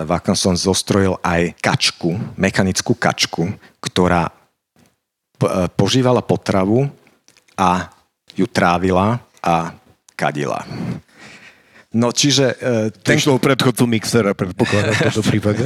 [0.08, 3.51] Vacanson zostrojil aj kačku, mechanickú kačku,
[3.84, 4.34] ktorá e,
[5.75, 6.88] požívala potravu
[7.60, 7.91] a
[8.39, 9.75] ju trávila a
[10.15, 10.63] kadila.
[11.91, 12.56] No čiže...
[12.63, 13.19] Uh, ten...
[13.19, 15.65] Išlo predchodcu mixera, predpokladám v tomto prípade.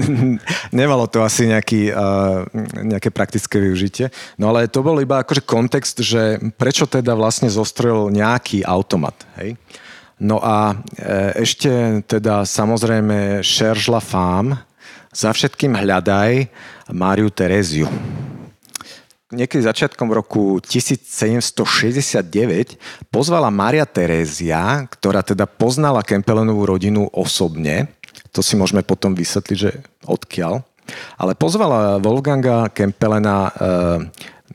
[0.78, 2.46] Nemalo to asi nejaký, uh,
[2.78, 4.14] nejaké praktické využitie.
[4.38, 9.26] No ale to bol iba akože kontext, že prečo teda vlastne zostrel nejaký automat.
[9.42, 9.58] Hej?
[10.20, 14.60] No a e, ešte teda samozrejme Cherche la femme,
[15.10, 16.46] za všetkým hľadaj
[16.92, 17.88] Máriu Tereziu
[19.30, 22.78] niekedy začiatkom roku 1769
[23.10, 27.86] pozvala Maria Terézia, ktorá teda poznala Kempelenovú rodinu osobne,
[28.34, 29.70] to si môžeme potom vysvetliť, že
[30.06, 30.62] odkiaľ,
[31.18, 33.52] ale pozvala Wolfganga Kempelena eh,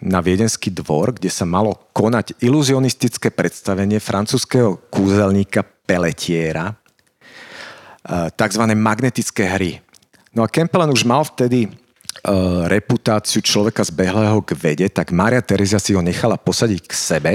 [0.04, 8.64] na Viedenský dvor, kde sa malo konať iluzionistické predstavenie francúzského kúzelníka Pelletiera, eh, tzv.
[8.76, 9.80] magnetické hry.
[10.36, 11.72] No a Kempelen už mal vtedy
[12.72, 17.32] reputáciu človeka zbehlého k vede, tak Mária Teresa si ho nechala posadiť k sebe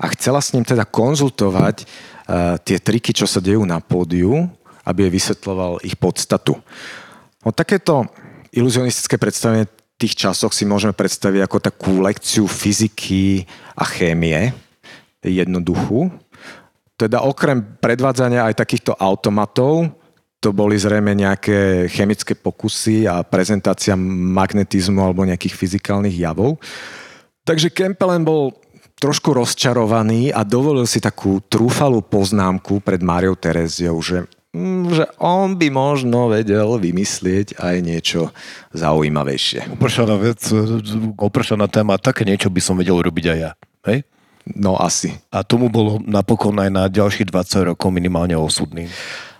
[0.00, 4.48] a chcela s ním teda konzultovať uh, tie triky, čo sa dejú na pódiu,
[4.88, 6.56] aby jej vysvetloval ich podstatu.
[7.44, 8.08] No takéto
[8.50, 9.68] iluzionistické predstavenie
[9.98, 13.44] tých časoch si môžeme predstaviť ako takú lekciu fyziky
[13.74, 14.54] a chémie,
[15.20, 16.08] jednoduchú.
[16.94, 19.90] Teda okrem predvádzania aj takýchto automatov,
[20.38, 26.62] to boli zrejme nejaké chemické pokusy a prezentácia magnetizmu alebo nejakých fyzikálnych javov.
[27.42, 28.54] Takže Kempelen bol
[28.98, 35.54] trošku rozčarovaný a dovolil si takú trúfalú poznámku pred Máriou Tereziou, že, mm, že on
[35.54, 38.20] by možno vedel vymyslieť aj niečo
[38.74, 39.74] zaujímavejšie.
[39.74, 40.42] Opršaná vec,
[41.18, 43.50] opršaná téma, také niečo by som vedel urobiť aj ja.
[43.86, 44.06] Hej?
[44.54, 45.14] No asi.
[45.30, 48.88] A tomu bolo napokon aj na ďalších 20 rokov minimálne osudný.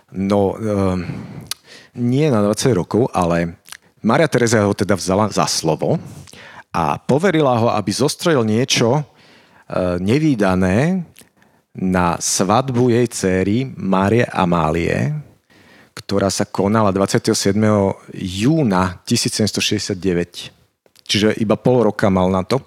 [0.09, 1.05] No, um,
[1.93, 3.61] nie na 20 rokov, ale
[4.01, 6.01] Maria Teresa ho teda vzala za slovo
[6.73, 9.03] a poverila ho, aby zostrojil niečo uh,
[10.01, 11.05] nevýdané
[11.77, 15.13] na svadbu jej céry Márie Amálie,
[15.93, 17.53] ktorá sa konala 27.
[18.17, 21.05] júna 1769.
[21.05, 22.61] Čiže iba pol roka mal na to.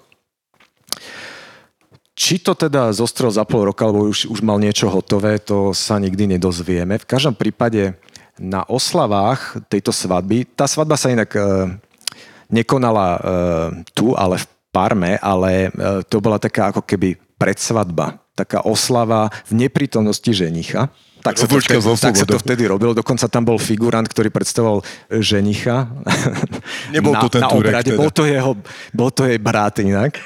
[2.13, 5.97] Či to teda zostrel za pol roka, alebo už, už mal niečo hotové, to sa
[5.97, 7.01] nikdy nedozvieme.
[7.01, 7.97] V každom prípade
[8.37, 11.41] na oslavách tejto svadby, tá svadba sa inak e,
[12.53, 13.19] nekonala e,
[13.97, 19.65] tu, ale v Parme, ale e, to bola taká ako keby predsvadba, taká oslava v
[19.65, 20.89] neprítomnosti ženicha.
[21.23, 22.91] Tak sa, to vtedy, tak sa to vtedy robilo.
[22.91, 24.83] Dokonca tam bol figurant, ktorý predstavoval
[25.23, 25.87] ženicha.
[26.91, 27.95] Nebol to na, ten na obrade.
[27.95, 27.99] Teda.
[28.03, 28.59] Bol to, jeho,
[28.91, 30.19] bol to jej brat inak.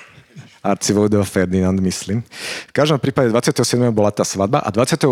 [0.67, 2.19] Arcivojdeho Ferdinand, myslím.
[2.67, 3.79] V každom prípade 27.
[3.95, 5.07] bola tá svadba a 28.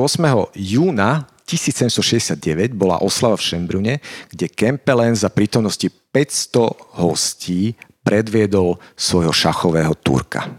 [0.51, 3.93] júna 1769 bola oslava v Šembrune,
[4.33, 10.49] kde Kempelen za prítomnosti 500 hostí predviedol svojho šachového Turka.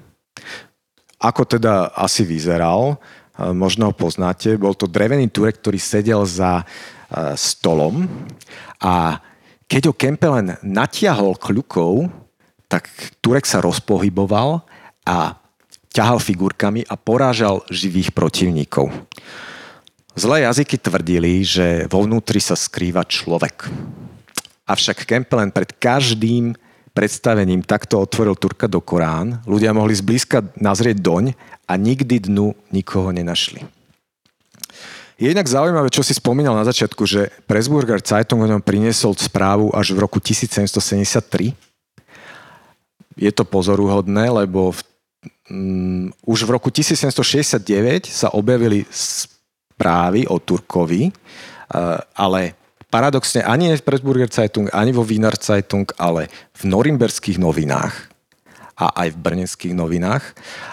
[1.19, 3.03] Ako teda asi vyzeral,
[3.53, 6.63] možno ho poznáte, bol to drevený Turek, ktorý sedel za
[7.35, 8.07] stolom
[8.83, 9.19] a
[9.67, 12.07] keď ho Kempelen natiahol kľukou,
[12.71, 12.87] tak
[13.19, 14.63] Turek sa rozpohyboval
[15.07, 15.39] a
[15.95, 18.93] ťahal figurkami a porážal živých protivníkov.
[20.17, 23.69] Zlé jazyky tvrdili, že vo vnútri sa skrýva človek.
[24.67, 26.57] Avšak Kempelen pred každým
[26.97, 29.45] predstavením takto otvoril Turka do Korán.
[29.45, 31.25] Ľudia mohli zblízka nazrieť doň
[31.69, 33.61] a nikdy dnu nikoho nenašli.
[35.17, 39.73] Je inak zaujímavé, čo si spomínal na začiatku, že Pressburger Zeitung o ňom priniesol správu
[39.73, 41.57] až v roku 1773.
[43.17, 44.81] Je to pozoruhodné, lebo v,
[45.51, 52.55] um, už v roku 1769 sa objavili správy o Turkovi, uh, ale
[52.91, 58.17] paradoxne ani v Pressburger Zeitung, ani vo Wiener Zeitung, ale v norimberských novinách
[58.77, 60.25] a aj v brneckých novinách.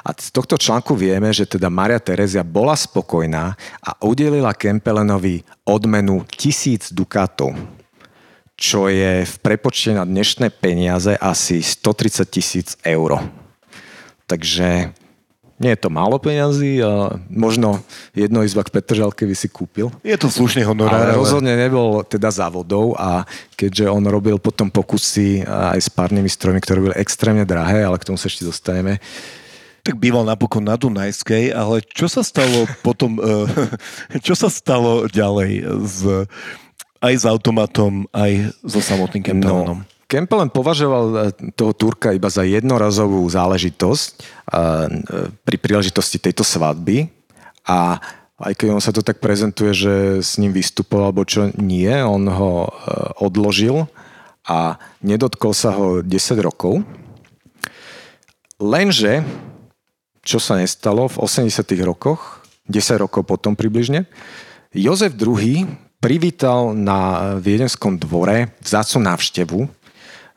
[0.03, 6.27] A z tohto článku vieme, že teda Maria Terezia bola spokojná a udelila Kempelenovi odmenu
[6.27, 7.55] tisíc dukátov,
[8.59, 13.42] čo je v prepočte na dnešné peniaze asi 130 tisíc eur.
[14.27, 14.93] Takže
[15.61, 17.79] nie je to málo peňazí a možno
[18.11, 19.93] jedno izba k Petržalke by si kúpil.
[20.03, 21.13] Je to slušný honorár.
[21.13, 23.23] Ale rozhodne nebol teda závodov a
[23.55, 28.07] keďže on robil potom pokusy aj s párnymi strojmi, ktoré boli extrémne drahé, ale k
[28.09, 28.97] tomu sa ešte dostaneme,
[29.83, 35.63] tak býval napokon na Dunajskej, ale čo sa stalo potom, eh, čo sa stalo ďalej
[35.85, 35.97] s,
[36.97, 39.85] aj s automatom, aj so samotným Kempelenom?
[39.85, 41.17] No, Kempelen považoval e,
[41.57, 44.21] toho Turka iba za jednorazovú záležitosť e,
[45.41, 47.09] pri príležitosti tejto svadby
[47.65, 47.97] a
[48.37, 52.29] aj keď on sa to tak prezentuje, že s ním vystupoval, alebo čo nie, on
[52.29, 52.71] ho e,
[53.25, 53.89] odložil
[54.45, 56.13] a nedotkol sa ho 10
[56.45, 56.85] rokov.
[58.61, 59.25] Lenže,
[60.21, 61.49] čo sa nestalo v 80
[61.81, 64.05] rokoch, 10 rokov potom približne,
[64.77, 65.65] Jozef II
[65.97, 69.82] privítal na Viedenskom dvore vzácnu návštevu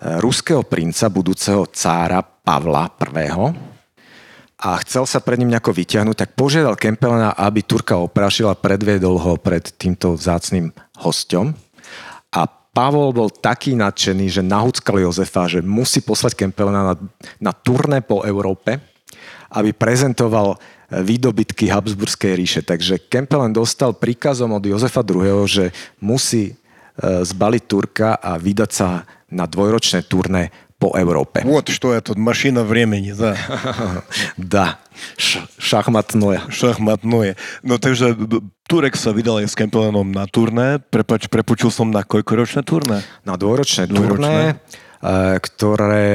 [0.01, 3.29] ruského princa, budúceho cára Pavla I.
[4.57, 9.21] A chcel sa pred ním nejako vyťahnuť, tak požiadal Kempelena, aby Turka oprašil a predviedol
[9.21, 10.73] ho pred týmto vzácným
[11.05, 11.53] hostom.
[12.33, 16.95] A Pavol bol taký nadšený, že nahúckal Jozefa, že musí poslať Kempelena na,
[17.37, 18.81] na turné po Európe,
[19.53, 20.57] aby prezentoval
[20.91, 22.61] výdobytky Habsburskej ríše.
[22.63, 26.55] Takže Kempelen dostal príkazom od Jozefa II., že musí e,
[27.03, 31.46] zbaliť Turka a vydať sa na dvojročné turné po Európe.
[31.46, 33.38] Вот что это, машина времени, да.
[34.38, 34.82] да,
[35.14, 36.42] Š- šachmatное.
[36.50, 37.38] Šachmatное.
[37.62, 38.18] No takže
[38.66, 40.82] Turek sa vydal aj s Kempelenom na turné.
[40.82, 43.06] Prepač, prepočul som na koľkoročné turné?
[43.22, 44.58] Na dvojročné, turné,
[44.98, 46.10] e, ktoré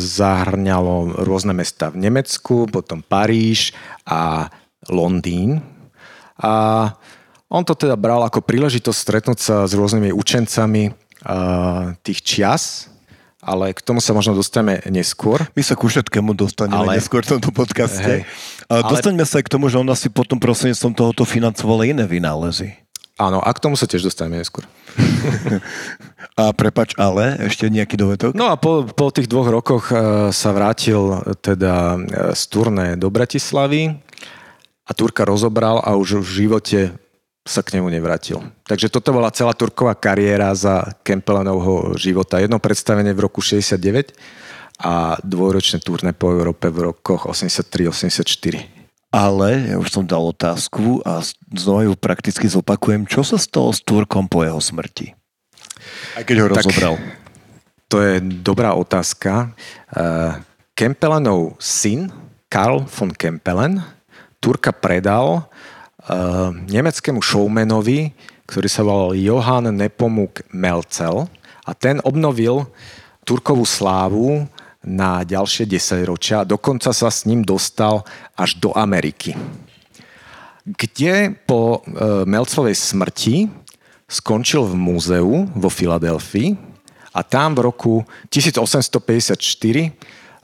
[0.00, 3.76] zahrňalo rôzne mesta v Nemecku, potom Paríž
[4.08, 4.48] a
[4.88, 5.60] Londýn.
[6.40, 6.88] A
[7.52, 11.03] on to teda bral ako príležitosť stretnúť sa s rôznymi učencami
[12.05, 12.93] tých čias,
[13.45, 15.45] ale k tomu sa možno dostaneme neskôr.
[15.53, 16.97] My sa ku všetkému dostaneme ale...
[16.97, 18.01] neskôr v tomto podcaste.
[18.01, 18.21] Hej.
[18.65, 18.89] Ale...
[18.89, 22.73] Dostaňme sa aj k tomu, že on asi potom prostredníctvom tohoto financoval iné vynálezy.
[23.15, 24.67] Áno, a k tomu sa tiež dostaneme neskôr.
[26.41, 28.35] a prepač, ale ešte nejaký dovetok?
[28.35, 31.95] No a po, po tých dvoch rokoch uh, sa vrátil teda
[32.35, 33.95] z turné do Bratislavy
[34.83, 36.79] a Turka rozobral a už v živote
[37.45, 38.41] sa k nemu nevrátil.
[38.65, 42.41] Takže toto bola celá Turková kariéra za Kempelenovho života.
[42.41, 44.17] Jedno predstavenie v roku 69
[44.81, 49.13] a dvojročné turné po Európe v rokoch 83-84.
[49.13, 53.07] Ale ja už som dal otázku a znova ju prakticky zopakujem.
[53.07, 55.13] Čo sa stalo s Turkom po jeho smrti?
[56.17, 56.97] Aj keď ho tak, rozobral.
[57.93, 59.53] To je dobrá otázka.
[59.93, 60.41] Uh,
[60.75, 62.11] Kempelenov syn,
[62.51, 63.79] Karl von Kempelen,
[64.43, 65.47] Turka predal
[66.69, 68.13] nemeckému showmanovi,
[68.45, 71.25] ktorý sa volal Johann Nepomuk Melcel
[71.65, 72.69] a ten obnovil
[73.25, 74.45] Turkovú slávu
[74.85, 76.45] na ďalšie 10 ročia.
[76.45, 78.05] Dokonca sa s ním dostal
[78.37, 79.33] až do Ameriky.
[80.61, 83.49] Kde po uh, Melcovej smrti
[84.05, 86.53] skončil v múzeu vo Filadelfii
[87.17, 87.93] a tam v roku
[88.29, 89.41] 1854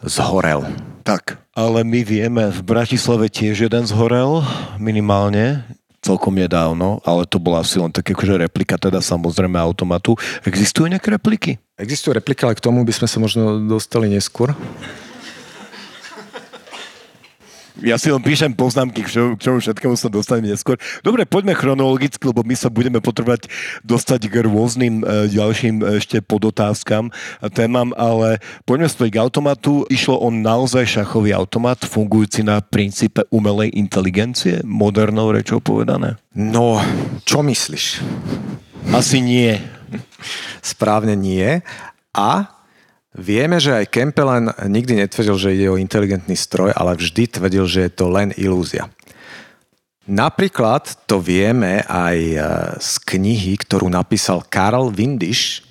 [0.09, 0.65] zhorel.
[1.05, 4.39] Tak, ale my vieme, v Bratislave tiež jeden zhorel,
[4.79, 5.67] minimálne,
[6.01, 10.17] celkom nedávno, ale to bola asi len také akože replika, teda samozrejme automatu.
[10.47, 11.51] Existujú nejaké repliky?
[11.77, 14.57] Existujú repliky, ale k tomu by sme sa možno dostali neskôr.
[17.79, 20.75] Ja si len píšem poznámky, k čomu, všetkému sa dostaneme neskôr.
[21.07, 23.47] Dobre, poďme chronologicky, lebo my sa budeme potrebovať
[23.87, 29.87] dostať k rôznym e, ďalším ešte podotázkam a témam, ale poďme späť k automatu.
[29.87, 36.19] Išlo o naozaj šachový automat, fungujúci na princípe umelej inteligencie, modernou rečou povedané?
[36.35, 36.83] No,
[37.23, 38.03] čo myslíš?
[38.91, 39.55] Asi nie.
[40.59, 41.63] Správne nie.
[42.11, 42.60] A
[43.11, 47.79] Vieme, že aj Kempelen nikdy netvrdil, že ide o inteligentný stroj, ale vždy tvrdil, že
[47.87, 48.87] je to len ilúzia.
[50.07, 52.37] Napríklad to vieme aj e,
[52.79, 55.61] z knihy, ktorú napísal Karl Windisch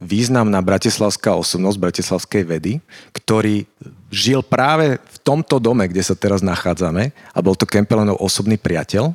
[0.00, 2.72] významná bratislavská osobnosť bratislavskej vedy,
[3.12, 3.68] ktorý
[4.08, 9.12] žil práve v tomto dome, kde sa teraz nachádzame a bol to Kempelenov osobný priateľ.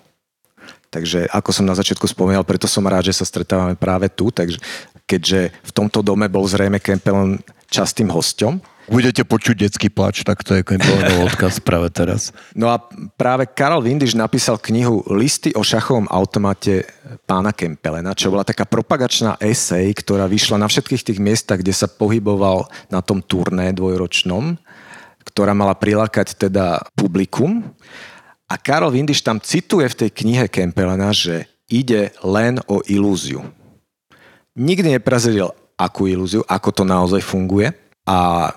[0.94, 4.62] Takže ako som na začiatku spomínal, preto som rád, že sa stretávame práve tu, takže
[5.06, 8.62] keďže v tomto dome bol zrejme Kempelen častým hostom.
[8.86, 12.30] Budete počuť detský plač, tak to je Kempelenov odkaz práve teraz.
[12.54, 12.78] No a
[13.18, 16.86] práve Karol Vindiš napísal knihu Listy o šachovom automate
[17.26, 21.90] pána Kempelena, čo bola taká propagačná esej, ktorá vyšla na všetkých tých miestach, kde sa
[21.90, 24.54] pohyboval na tom turné dvojročnom,
[25.26, 27.66] ktorá mala prilákať teda publikum.
[28.46, 33.65] A Karol Vindiš tam cituje v tej knihe Kempelena, že ide len o ilúziu.
[34.56, 37.76] Nikdy neprezradil akú ilúziu, ako to naozaj funguje
[38.08, 38.52] a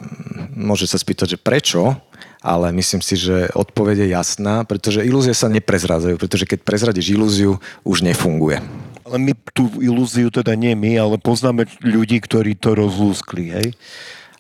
[0.55, 1.99] môže sa spýtať, že prečo,
[2.39, 7.59] ale myslím si, že odpoveď je jasná, pretože ilúzie sa neprezradzajú, pretože keď prezradíš ilúziu,
[7.83, 8.63] už nefunguje.
[9.03, 13.69] Ale my tú ilúziu, teda nie my, ale poznáme ľudí, ktorí to rozlúskli, hej?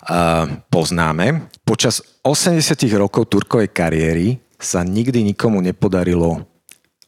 [0.07, 1.51] Uh, poznáme.
[1.67, 2.63] Počas 80
[2.95, 6.47] rokov Turkovej kariéry sa nikdy nikomu nepodarilo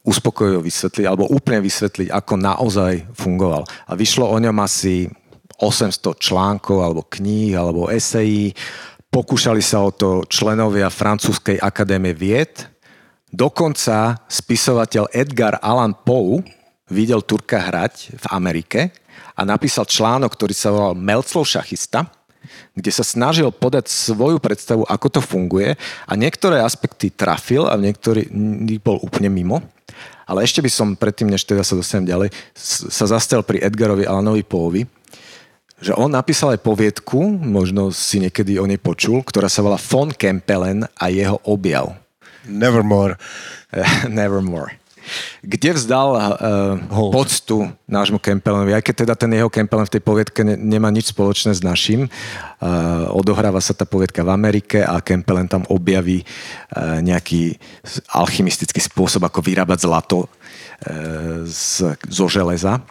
[0.01, 3.69] uspokojivo vysvetliť alebo úplne vysvetliť, ako naozaj fungoval.
[3.87, 5.09] A vyšlo o ňom asi
[5.61, 8.57] 800 článkov alebo kníh alebo esejí.
[9.13, 12.65] Pokúšali sa o to členovia francúzskej akadémie vied.
[13.29, 16.41] Dokonca spisovateľ Edgar Allan Poe
[16.91, 18.81] videl Turka hrať v Amerike
[19.37, 22.09] a napísal článok, ktorý sa volal Melclov šachista,
[22.75, 25.77] kde sa snažil podať svoju predstavu, ako to funguje
[26.09, 28.27] a niektoré aspekty trafil a niektorý
[28.81, 29.61] bol úplne mimo.
[30.31, 34.47] Ale ešte by som predtým, než teda sa dostanem ďalej, sa zastel pri Edgarovi Alanovi
[34.47, 34.87] Poeovi,
[35.81, 40.15] že on napísal aj poviedku, možno si niekedy o nej počul, ktorá sa volá Von
[40.15, 41.99] Kempelen a jeho objav.
[42.47, 43.19] Nevermore.
[44.07, 44.80] Nevermore.
[45.43, 50.41] Kde vzdal uh, poctu nášmu Kempelenovi, aj keď teda ten jeho Kempelen v tej poviedke
[50.45, 52.07] ne, nemá nič spoločné s našim.
[52.59, 57.59] Uh, odohráva sa tá poviedka v Amerike a Kempelen tam objaví uh, nejaký
[58.15, 62.83] alchymistický spôsob, ako vyrábať zlato uh, z, zo železa.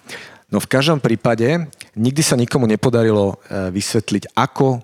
[0.49, 1.45] No v každom prípade
[1.93, 3.37] nikdy sa nikomu nepodarilo
[3.69, 4.81] vysvetliť, ako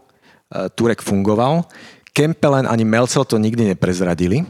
[0.78, 1.66] Turek fungoval.
[2.14, 4.46] Kempelen ani Melcel to nikdy neprezradili.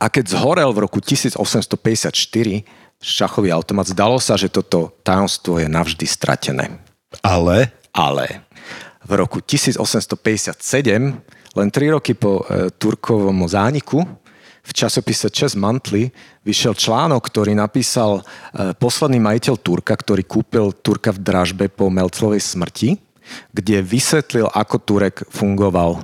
[0.00, 2.12] A keď zhorel v roku 1854
[3.04, 6.80] šachový automat, zdalo sa, že toto tajomstvo je navždy stratené.
[7.20, 7.70] Ale?
[7.94, 8.44] Ale
[9.04, 10.56] v roku 1857,
[11.54, 14.00] len 3 roky po e, Turkovom zániku,
[14.64, 16.08] v časopise Chess Monthly
[16.40, 22.40] vyšiel článok, ktorý napísal e, posledný majiteľ Turka, ktorý kúpil Turka v dražbe po Melclovej
[22.40, 22.96] smrti,
[23.52, 26.02] kde vysvetlil, ako Turek fungoval e,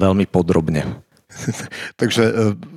[0.00, 1.04] veľmi podrobne.
[2.00, 2.32] Takže e,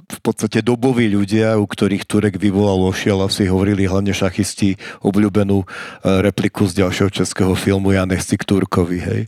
[0.09, 5.63] v podstate doboví ľudia, u ktorých Turek vyvolal ošiel, si hovorili hlavne šachisti obľúbenú
[6.01, 9.21] repliku z ďalšieho českého filmu Ja nechci k Turkovi, hej?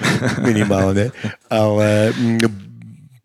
[0.48, 1.10] Minimálne.
[1.50, 2.12] Ale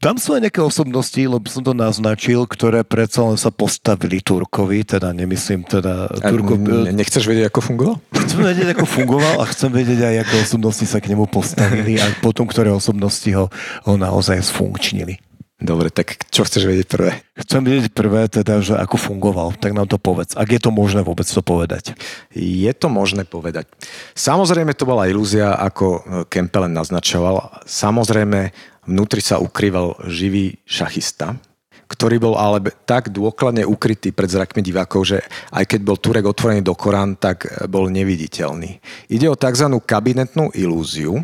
[0.03, 4.83] tam sú aj nejaké osobnosti, lebo som to naznačil, ktoré predsa len sa postavili Turkovi,
[4.83, 6.59] teda nemyslím teda Turko...
[6.91, 7.95] Nechceš vedieť, ako fungoval?
[8.11, 12.11] Chcem vedieť, ako fungoval a chcem vedieť aj, aké osobnosti sa k nemu postavili a
[12.19, 13.47] potom, ktoré osobnosti ho,
[13.87, 15.23] ho naozaj sfunkčnili.
[15.63, 17.23] Dobre, tak čo chceš vedieť prvé?
[17.39, 20.35] Chcem vedieť prvé, teda, že ako fungoval, tak nám to povedz.
[20.35, 21.95] Ak je to možné vôbec to povedať?
[22.35, 23.71] Je to možné povedať.
[24.11, 27.63] Samozrejme to bola ilúzia, ako Kempelen naznačoval.
[27.63, 28.51] Samozrejme
[28.91, 31.39] vnútri sa ukrýval živý šachista,
[31.87, 35.23] ktorý bol ale tak dôkladne ukrytý pred zrakmi divákov, že
[35.55, 38.83] aj keď bol Turek otvorený do Korán, tak bol neviditeľný.
[39.07, 39.79] Ide o tzv.
[39.79, 41.23] kabinetnú ilúziu,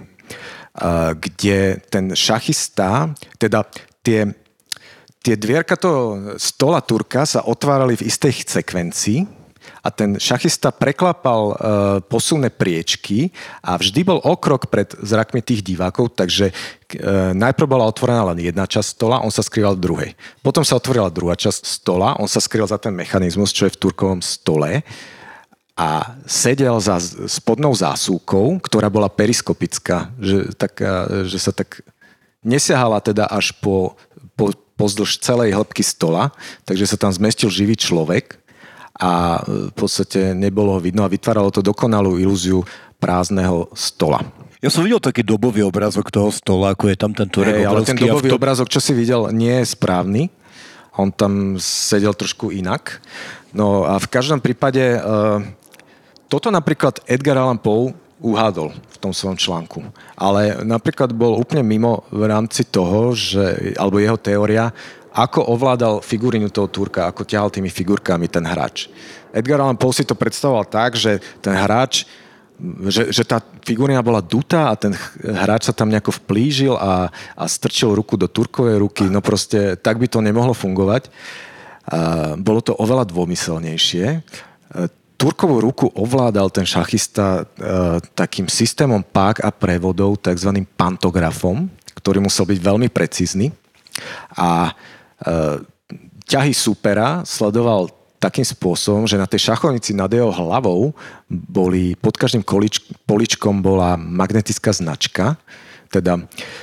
[1.19, 3.67] kde ten šachista, teda
[4.05, 4.29] tie,
[5.23, 9.39] tie dvierka toho stola Turka sa otvárali v istej sekvencii,
[9.79, 11.55] a ten šachista preklapal uh,
[12.03, 13.31] posilné priečky
[13.63, 18.67] a vždy bol okrok pred zrakmi tých divákov, takže uh, najprv bola otvorená len jedna
[18.67, 20.11] časť stola, on sa skrýval v druhej.
[20.43, 23.81] Potom sa otvorila druhá časť stola, on sa skrýval za ten mechanizmus, čo je v
[23.87, 24.83] turkovom stole
[25.79, 26.99] a sedel za
[27.31, 30.83] spodnou zásúkou, ktorá bola periskopická, že, tak,
[31.23, 31.87] že sa tak
[32.49, 33.93] nesiahala teda až po,
[34.33, 36.33] po, pozdĺž celej hĺbky stola,
[36.65, 38.41] takže sa tam zmestil živý človek
[38.97, 42.65] a v podstate nebolo ho vidno a vytváralo to dokonalú ilúziu
[42.99, 44.25] prázdneho stola.
[44.59, 47.87] Ja som videl taký dobový obrázok toho stola, ako je tam ten Turek hey, ale
[47.87, 48.35] ten dobový to...
[48.35, 50.27] obrázok, čo si videl, nie je správny.
[50.99, 52.99] On tam sedel trošku inak.
[53.55, 55.39] No a v každom prípade uh,
[56.27, 59.79] toto napríklad Edgar Allan Poe uhádol v tom svojom článku.
[60.19, 64.71] Ale napríklad bol úplne mimo v rámci toho, že, alebo jeho teória,
[65.15, 68.91] ako ovládal figurínu toho Turka, ako ťahal tými figurkami ten hráč.
[69.33, 72.05] Edgar Allan Poe si to predstavoval tak, že ten hráč
[72.91, 74.91] že, že tá figurina bola dutá a ten
[75.23, 77.07] hráč sa tam nejako vplížil a,
[77.39, 81.07] a strčil ruku do Turkovej ruky, no proste tak by to nemohlo fungovať.
[81.89, 84.21] A bolo to oveľa dômyselnejšie.
[85.19, 90.63] Turkovú ruku ovládal ten šachista e, takým systémom pák a prevodov, tzv.
[90.79, 91.67] pantografom,
[91.99, 93.51] ktorý musel byť veľmi precízny.
[94.39, 95.59] A e,
[96.23, 100.95] ťahy supera sledoval takým spôsobom, že na tej šachovnici nad jeho hlavou
[101.27, 105.35] boli, pod každým količ, poličkom bola magnetická značka,
[105.91, 106.21] teda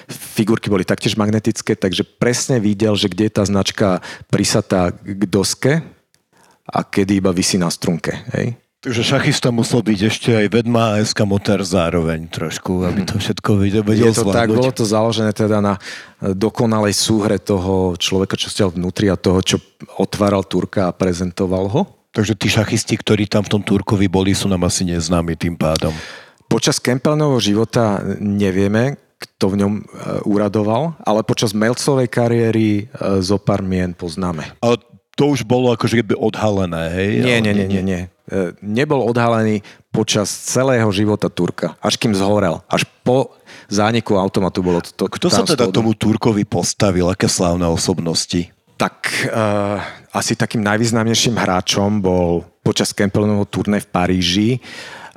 [0.09, 4.01] figurky boli taktiež magnetické, takže presne videl, že kde je tá značka
[4.33, 5.85] prisatá k doske
[6.67, 8.12] a kedy iba vysí na strunke.
[8.35, 8.59] Hej?
[8.87, 13.83] Takže šachista musel byť ešte aj vedma a eskamotér zároveň trošku, aby to všetko vedel
[13.91, 15.75] Je to tak, bolo to založené teda na
[16.23, 19.59] dokonalej súhre toho človeka, čo stiel vnútri a toho, čo
[19.99, 21.83] otváral Turka a prezentoval ho.
[22.14, 25.91] Takže tí šachisti, ktorí tam v tom Turkovi boli, sú nám asi neznámi tým pádom.
[26.47, 29.83] Počas Kempelnovho života nevieme, kto v ňom e,
[30.31, 34.47] úradoval, ale počas Melcovej kariéry e, zo pár mien poznáme.
[34.62, 34.79] Ale
[35.17, 37.11] to už bolo akože keby odhalené, hej?
[37.25, 38.01] Nie, nie, nie, nie, nie.
[38.29, 42.61] E, nebol odhalený počas celého života Turka, až kým zhorel.
[42.69, 43.33] Až po
[43.73, 45.09] zániku automatu bolo to.
[45.09, 47.09] Kto sa teda tomu Turkovi postavil?
[47.09, 48.53] Aké slávne osobnosti?
[48.77, 49.81] Tak uh,
[50.12, 54.49] asi takým najvýznamnejším hráčom bol počas Kempelnovho turné v Paríži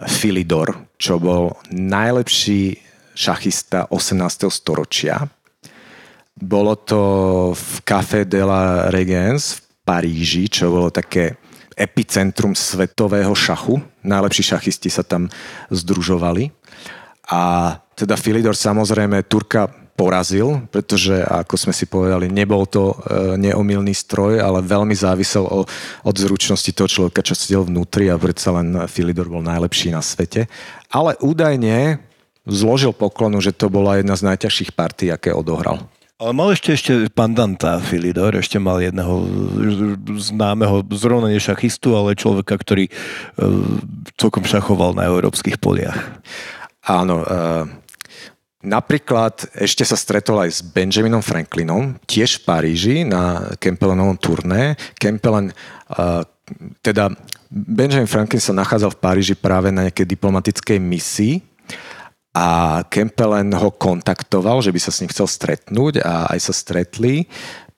[0.08, 2.80] Philidor, čo bol najlepší
[3.12, 4.48] šachista 18.
[4.48, 5.28] storočia.
[6.40, 7.02] Bolo to
[7.52, 11.34] v Café de la Régence v Paríži, čo bolo také
[11.74, 13.82] epicentrum svetového šachu.
[14.06, 15.26] Najlepší šachisti sa tam
[15.74, 16.54] združovali.
[17.34, 19.66] A teda Filidor samozrejme Turka
[19.98, 22.96] porazil, pretože ako sme si povedali, nebol to e,
[23.42, 25.66] neomilný stroj, ale veľmi závisel o,
[26.06, 30.46] od zručnosti toho človeka, čo sedel vnútri a predsa len Filidor bol najlepší na svete.
[30.94, 31.98] Ale údajne
[32.48, 35.84] zložil poklonu, že to bola jedna z najťažších partí, aké odohral.
[36.20, 39.24] Ale mal ešte ešte pandanta Filidor, ešte mal jedného
[40.20, 43.80] známeho, zrovna šachistu, ale človeka, ktorý uh,
[44.20, 45.96] celkom šachoval na európskych poliach.
[46.84, 47.64] Áno, uh,
[48.60, 54.76] napríklad ešte sa stretol aj s Benjaminom Franklinom, tiež v Paríži na Kempelenovom turné.
[55.00, 55.56] Kempelen,
[55.96, 56.28] uh,
[56.84, 57.16] teda
[57.48, 61.48] Benjamin Franklin sa nachádzal v Paríži práve na nejakej diplomatickej misii
[62.34, 67.26] a Kempelen ho kontaktoval, že by sa s ním chcel stretnúť a aj sa stretli.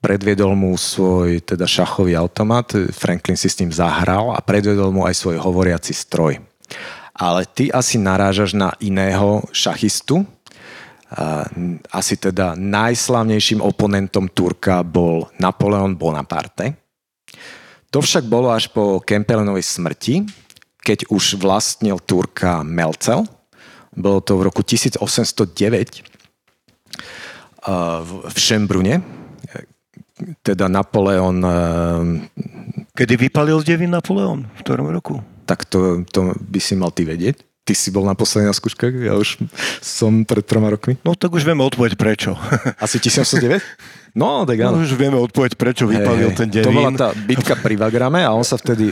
[0.02, 5.16] Predviedol mu svoj teda šachový automat, Franklin si s ním zahral a predviedol mu aj
[5.16, 6.41] svoj hovoriaci stroj.
[7.16, 10.26] Ale ty asi narážaš na iného šachistu,
[11.91, 16.82] asi teda najslavnejším oponentom Turka bol Napoleon Bonaparte.
[17.91, 20.24] To však bolo až po Kempelenovej smrti,
[20.82, 23.28] keď už vlastnil Turka Melcel–
[23.91, 26.03] bolo to v roku 1809
[28.01, 29.03] v Šembrune.
[30.45, 31.41] Teda Napoleon...
[32.91, 34.45] Kedy vypalil devín Napoleon?
[34.45, 35.23] V ktorom roku?
[35.49, 37.51] Tak to, to by si mal ty vedieť.
[37.62, 39.38] Ty si bol naposledy na skúškach, ja už
[39.86, 40.97] som pred troma rokmi.
[41.05, 42.34] No tak už vieme odpoveď prečo.
[42.84, 43.62] Asi 1809?
[44.18, 44.82] No, tak áno.
[44.82, 46.68] No, už vieme odpoveď, prečo vypalil hey, ten devín.
[46.68, 48.91] To bola tá bitka pri Vagrame a on sa vtedy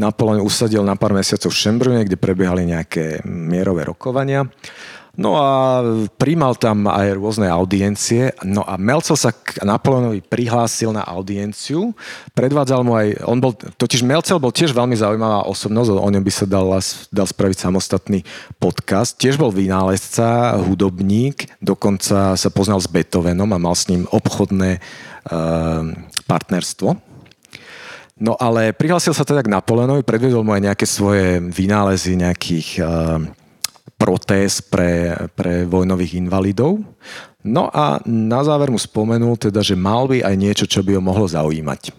[0.00, 4.48] Napoleon usadil na pár mesiacov v Šembrune, kde prebiehali nejaké mierové rokovania.
[5.16, 5.80] No a
[6.20, 8.36] príjmal tam aj rôzne audiencie.
[8.44, 11.96] No a Melcel sa k Napoleonovi prihlásil na audienciu.
[12.36, 16.32] Predvádzal mu aj, on bol, totiž Melcel bol tiež veľmi zaujímavá osobnosť, o ňom by
[16.32, 16.68] sa dal,
[17.08, 18.28] dal spraviť samostatný
[18.60, 19.16] podcast.
[19.16, 24.84] Tiež bol vynálezca, hudobník, dokonca sa poznal s Beethovenom a mal s ním obchodné
[25.32, 25.96] uh,
[26.28, 26.92] partnerstvo.
[28.20, 33.20] No ale prihlásil sa teda k Napoleonovi, predvedol mu aj nejaké svoje vynálezy nejakých uh,
[33.96, 36.84] protéz pre, pre vojnových invalidov.
[37.44, 41.02] No a na záver mu spomenul teda, že mal by aj niečo, čo by ho
[41.02, 41.92] mohlo zaujímať.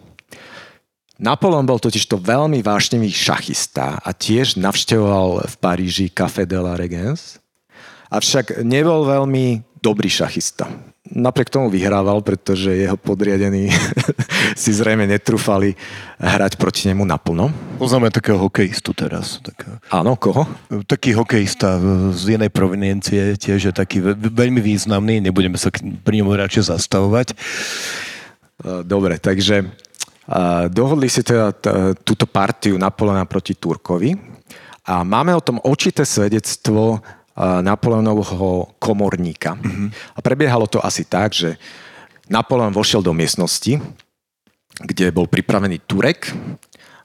[1.17, 6.77] Napoleon bol totiž to veľmi vášnevý šachista a tiež navštevoval v Paríži Café de la
[6.77, 7.41] Régence,
[8.13, 10.69] avšak nebol veľmi dobrý šachista
[11.11, 13.71] napriek tomu vyhrával, pretože jeho podriadení
[14.61, 15.77] si zrejme netrúfali
[16.19, 17.51] hrať proti nemu naplno.
[17.77, 19.39] Poznáme takého hokejistu teraz.
[19.39, 19.87] Tak...
[19.93, 20.43] Áno, koho?
[20.89, 21.79] Taký hokejista
[22.11, 27.27] z jednej proveniencie, tiež je taký veľmi významný, nebudeme sa pri ňom radšej zastavovať.
[28.83, 29.69] Dobre, takže
[30.73, 31.53] dohodli si teda
[32.03, 34.17] túto partiu Napoleona proti Turkovi
[34.87, 37.03] a máme o tom očité svedectvo
[37.37, 39.53] Napoleonovho komorníka.
[39.53, 40.17] Mm-hmm.
[40.17, 41.53] A prebiehalo to asi tak, že
[42.27, 43.77] Napoleon vošiel do miestnosti,
[44.81, 46.33] kde bol pripravený Turek,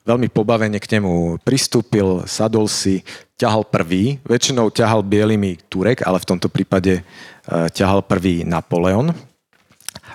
[0.03, 3.07] veľmi pobavene k nemu pristúpil, sadol si,
[3.39, 9.15] ťahal prvý, väčšinou ťahal bielými Turek, ale v tomto prípade uh, ťahal prvý Napoleon.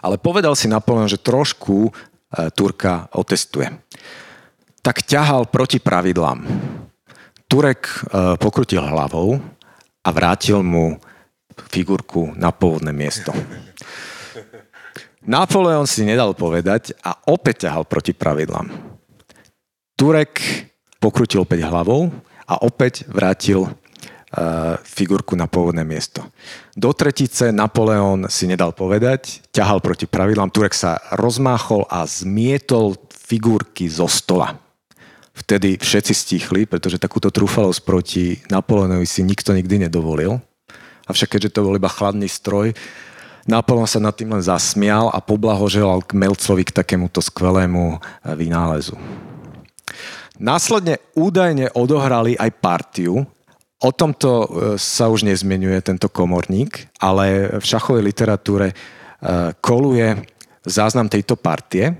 [0.04, 1.92] Ale povedal si Napoleon, že trošku uh,
[2.52, 3.72] Turka otestuje.
[4.84, 6.44] Tak ťahal proti pravidlám.
[7.48, 9.40] Turek uh, pokrutil hlavou
[10.08, 10.96] a vrátil mu
[11.68, 13.36] figurku na pôvodné miesto.
[15.28, 18.72] Napoleon si nedal povedať a opäť ťahal proti pravidlám.
[20.00, 20.40] Turek
[21.04, 22.08] pokrutil opäť hlavou
[22.48, 26.24] a opäť vrátil uh, figurku na pôvodné miesto.
[26.72, 33.92] Do tretice Napoleon si nedal povedať, ťahal proti pravidlám, Turek sa rozmáchol a zmietol figurky
[33.92, 34.56] zo stola.
[35.38, 40.42] Vtedy všetci stichli, pretože takúto trúfalosť proti Napoleonovi si nikto nikdy nedovolil.
[41.06, 42.74] Avšak keďže to bol iba chladný stroj,
[43.48, 47.98] Napoleon sa nad tým len zasmial a poblahoželal k Melcovi k takémuto skvelému e,
[48.36, 49.00] vynálezu.
[50.36, 53.24] Následne údajne odohrali aj partiu.
[53.80, 58.76] O tomto e, sa už nezmenuje tento komorník, ale v šachovej literatúre e,
[59.64, 60.20] koluje
[60.68, 61.96] záznam tejto partie.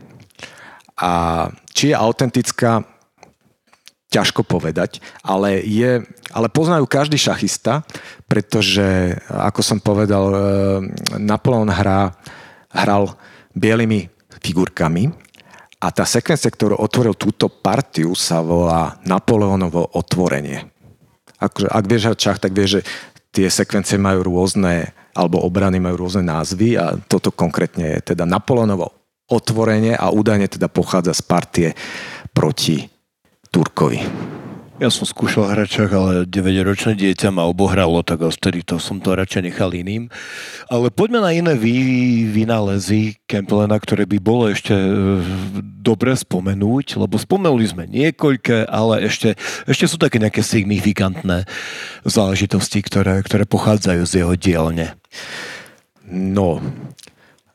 [1.00, 2.84] A či je autentická,
[4.08, 6.00] ťažko povedať, ale, je,
[6.32, 7.84] ale poznajú každý šachista,
[8.26, 10.40] pretože, ako som povedal, e,
[11.20, 12.16] Napoleon hrá,
[12.72, 13.20] hral
[13.52, 14.08] bielými
[14.40, 15.12] figurkami
[15.84, 20.66] a tá sekvencia, ktorú otvoril túto partiu, sa volá Napoleonovo otvorenie.
[21.38, 22.82] Ak, ak vieš hrať šach, tak vieš, že
[23.30, 28.90] tie sekvencie majú rôzne, alebo obrany majú rôzne názvy a toto konkrétne je teda Napoleonovo
[29.28, 31.68] otvorenie a údajne teda pochádza z partie
[32.32, 32.88] proti
[33.58, 34.06] Turkovi.
[34.78, 39.50] Ja som skúšal hračach, ale 9-ročné dieťa ma obohralo, tak ostedy to som to radšej
[39.50, 40.14] nechal iným.
[40.70, 41.74] Ale poďme na iné vy,
[42.30, 45.26] vynálezy Kempelena, ktoré by bolo ešte e,
[45.82, 49.34] dobre spomenúť, lebo spomenuli sme niekoľké, ale ešte,
[49.66, 51.50] ešte sú také nejaké signifikantné
[52.06, 54.94] záležitosti, ktoré, ktoré pochádzajú z jeho dielne.
[56.06, 56.62] No,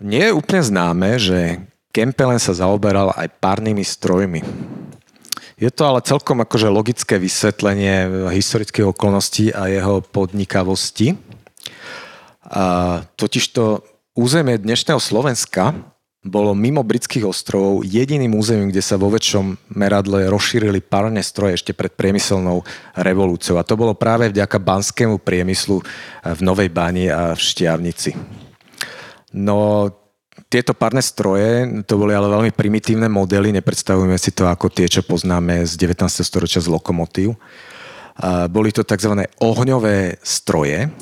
[0.02, 1.62] nie je úplne známe, že
[1.94, 4.42] Kempelen sa zaoberal aj párnymi strojmi.
[5.62, 11.14] Je to ale celkom akože logické vysvetlenie historických okolností a jeho podnikavosti.
[12.50, 13.86] A totižto
[14.18, 15.70] územie dnešného Slovenska
[16.26, 21.78] bolo mimo britských ostrovov jediným územím, kde sa vo väčšom meradle rozšírili párne stroje ešte
[21.78, 22.66] pred priemyselnou
[22.98, 23.54] revolúciou.
[23.54, 25.78] A to bolo práve vďaka banskému priemyslu
[26.26, 28.18] v Novej Báni a v Štiavnici.
[29.38, 29.86] No
[30.52, 35.00] tieto párne stroje, to boli ale veľmi primitívne modely, nepredstavujeme si to ako tie, čo
[35.00, 36.12] poznáme z 19.
[36.20, 37.32] storočia z lokomotív.
[38.52, 39.24] Boli to tzv.
[39.40, 40.92] ohňové stroje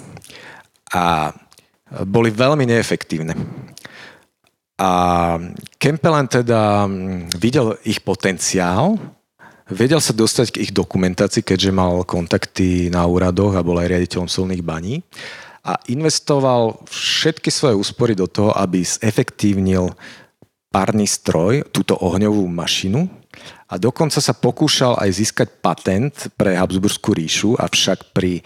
[0.95, 1.35] a
[2.07, 3.35] boli veľmi neefektívne.
[4.79, 4.91] A
[5.83, 6.87] Kempelen teda
[7.35, 8.95] videl ich potenciál,
[9.67, 14.31] vedel sa dostať k ich dokumentácii, keďže mal kontakty na úradoch a bol aj riaditeľom
[14.31, 15.03] solných baní
[15.61, 19.93] a investoval všetky svoje úspory do toho, aby zefektívnil
[20.71, 23.11] párny stroj, túto ohňovú mašinu
[23.69, 28.43] a dokonca sa pokúšal aj získať patent pre Habsburskú ríšu, avšak pri e,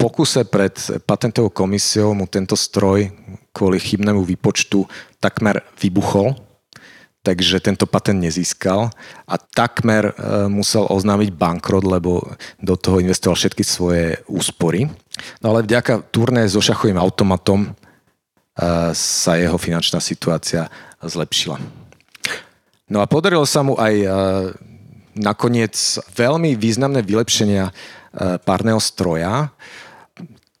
[0.00, 3.12] pokuse pred patentovou komisiou mu tento stroj
[3.52, 4.88] kvôli chybnému výpočtu
[5.20, 6.48] takmer vybuchol
[7.28, 8.88] takže tento patent nezískal
[9.28, 12.24] a takmer e, musel oznámiť bankrot, lebo
[12.56, 14.88] do toho investoval všetky svoje úspory.
[15.42, 17.70] No ale vďaka turné so šachovým automatom e,
[18.94, 20.66] sa jeho finančná situácia
[21.02, 21.60] zlepšila.
[22.88, 24.08] No a podarilo sa mu aj e,
[25.18, 25.74] nakoniec
[26.14, 27.74] veľmi významné vylepšenia
[28.46, 29.52] párneho stroja,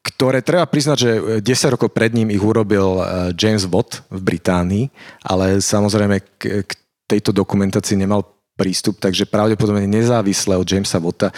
[0.08, 1.10] ktoré treba priznať, že
[1.44, 3.04] 10 rokov pred ním ich urobil eh,
[3.36, 4.84] James Watt v Británii,
[5.28, 6.70] ale samozrejme k
[7.04, 8.24] tejto dokumentácii nemal
[8.58, 11.30] prístup, takže pravdepodobne nezávisle od Jamesa Watta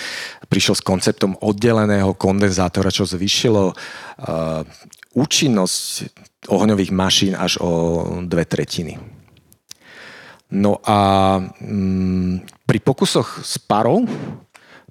[0.48, 4.64] prišiel s konceptom oddeleného kondenzátora, čo zvýšilo uh,
[5.12, 6.08] účinnosť
[6.48, 7.70] ohňových mašín až o
[8.24, 8.96] dve tretiny.
[10.50, 10.98] No a
[11.38, 14.02] mm, pri pokusoch s parou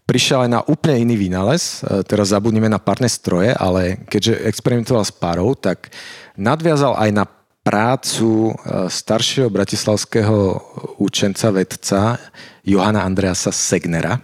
[0.08, 1.84] prišiel aj na úplne iný vynález.
[1.86, 5.94] E, teraz zabudneme na párne stroje, ale keďže experimentoval s párou, tak
[6.34, 7.26] nadviazal aj na
[7.70, 8.54] prácu e,
[8.90, 10.58] staršieho bratislavského
[10.98, 12.18] učenca, vedca
[12.66, 14.18] Johana Andreasa Segnera.
[14.18, 14.22] E,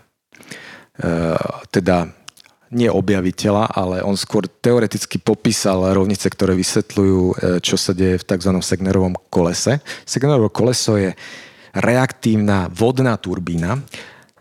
[1.70, 2.10] teda
[2.74, 7.22] nie objaviteľa, ale on skôr teoreticky popísal rovnice, ktoré vysvetľujú,
[7.62, 8.52] čo sa deje v tzv.
[8.60, 9.80] Segnerovom kolese.
[10.04, 11.14] Segnerovo koleso je
[11.78, 13.80] reaktívna vodná turbína,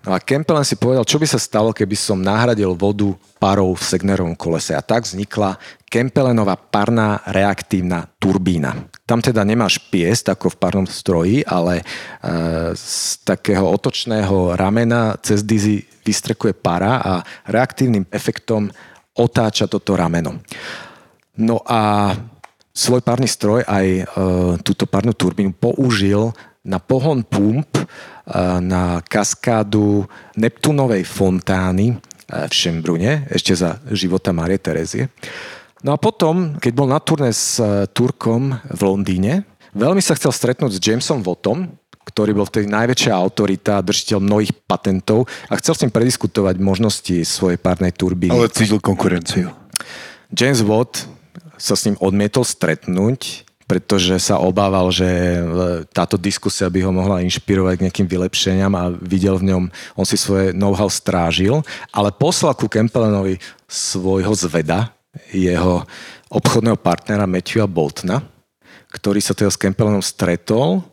[0.04, 3.80] No a Kempelen si povedal, čo by sa stalo, keby som nahradil vodu parou v
[3.80, 4.76] Segnerovom kolese.
[4.76, 5.56] A tak vznikla
[5.88, 8.84] Kempelenová parná reaktívna turbína.
[9.08, 11.84] Tam teda nemáš piest ako v parnom stroji, ale e,
[12.76, 17.12] z takého otočného ramena cez dizy vystrekuje para a
[17.48, 18.68] reaktívnym efektom
[19.16, 20.36] otáča toto rameno.
[21.40, 22.12] No a
[22.76, 24.02] svoj párny stroj aj e,
[24.60, 26.28] túto párnu turbínu použil
[26.64, 27.76] na pohon pump
[28.60, 30.08] na kaskádu
[30.40, 35.12] Neptunovej fontány v Šembrune, ešte za života Marie Terezie.
[35.84, 39.44] No a potom, keď bol na turné s e, Turkom v Londýne,
[39.76, 41.68] veľmi sa chcel stretnúť s Jamesom Wattom,
[42.08, 47.60] ktorý bol vtedy najväčšia autorita, držiteľ mnohých patentov a chcel s ním prediskutovať možnosti svojej
[47.60, 48.32] párnej turbíny.
[48.32, 49.52] Ale cítil konkurenciu.
[50.32, 51.04] James Watt
[51.60, 53.44] sa s ním odmietol stretnúť
[53.74, 55.42] pretože sa obával, že e,
[55.90, 59.62] táto diskusia by ho mohla inšpirovať k nejakým vylepšeniam a videl v ňom,
[59.98, 61.58] on si svoje know-how strážil,
[61.90, 64.94] ale poslal ku Kempelenovi svojho zveda,
[65.34, 65.82] jeho
[66.30, 68.22] obchodného partnera Matthewa Boltona,
[68.94, 70.86] ktorý sa teda s Kempelenom stretol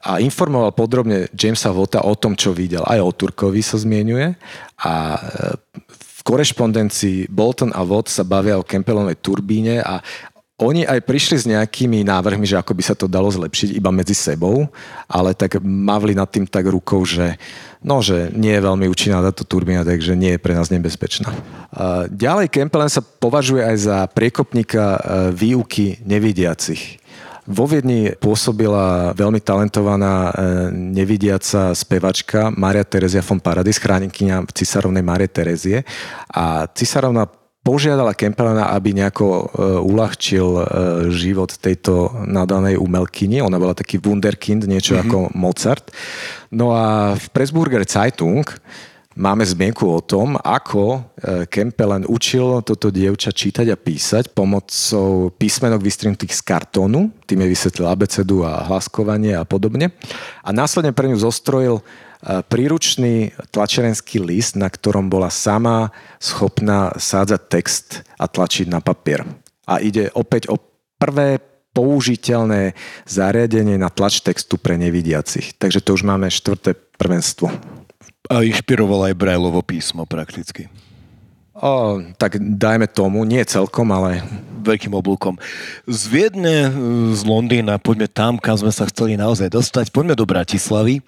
[0.00, 2.80] a informoval podrobne Jamesa Vota o tom, čo videl.
[2.88, 4.40] Aj o Turkovi sa zmienuje
[4.80, 5.20] a e,
[5.92, 10.00] v korešpondencii Bolton a Watt sa bavia o Kempelenovej turbíne a
[10.62, 14.14] oni aj prišli s nejakými návrhmi, že ako by sa to dalo zlepšiť iba medzi
[14.14, 14.70] sebou,
[15.10, 17.36] ale tak mavli nad tým tak rukou, že
[17.82, 21.34] no, že nie je veľmi účinná táto turbína, takže nie je pre nás nebezpečná.
[22.08, 24.98] Ďalej Kempelen sa považuje aj za priekopníka e,
[25.34, 27.02] výuky nevidiacich.
[27.42, 30.32] Vo Viedni pôsobila veľmi talentovaná e,
[30.70, 35.82] nevidiaca spevačka Maria Terezia von Paradis, chránenkyňa cisárovnej Marie Terezie.
[36.30, 37.26] A cisárovna
[37.62, 39.42] požiadala Kempelena, aby nejako uh,
[39.86, 40.64] uľahčil uh,
[41.14, 43.38] život tejto nadanej umelkyni.
[43.38, 45.06] Ona bola taký wunderkind, niečo mm-hmm.
[45.06, 45.94] ako Mozart.
[46.50, 48.42] No a v Pressburger Zeitung
[49.14, 55.86] máme zmienku o tom, ako uh, Kempelen učil toto dievča čítať a písať pomocou písmenok
[55.86, 57.14] vystrihnutých z kartónu.
[57.30, 59.94] Tým je vysvetlil abecedu a hlaskovanie a podobne.
[60.42, 61.78] A následne pre ňu zostrojil
[62.22, 65.90] príručný tlačerenský list, na ktorom bola sama
[66.22, 69.26] schopná sádzať text a tlačiť na papier.
[69.66, 70.58] A ide opäť o
[71.02, 71.42] prvé
[71.72, 75.56] použiteľné zariadenie na tlač textu pre nevidiacich.
[75.56, 77.48] Takže to už máme štvrté prvenstvo.
[78.30, 80.70] A inšpiroval aj Brailovo písmo prakticky.
[81.58, 84.22] O, tak dajme tomu, nie celkom, ale...
[84.62, 85.42] Veľkým oblúkom.
[85.90, 86.70] Z Viedne,
[87.10, 89.90] z Londýna, poďme tam, kam sme sa chceli naozaj dostať.
[89.90, 91.02] Poďme do Bratislavy.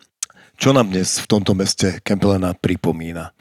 [0.54, 3.34] Čo nám dnes v tomto meste Kempelena pripomína?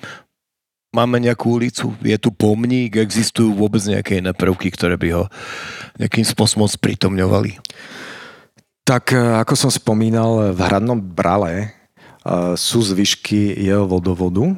[0.93, 1.93] Máme nejakú ulicu?
[2.01, 2.97] Je tu pomník?
[2.97, 5.24] Existujú vôbec nejaké iné prvky, ktoré by ho
[6.01, 7.61] nejakým spôsobom spritomňovali?
[8.86, 11.68] Tak e, ako som spomínal, v hradnom brale e,
[12.57, 14.53] sú zvyšky jeho vodovodu,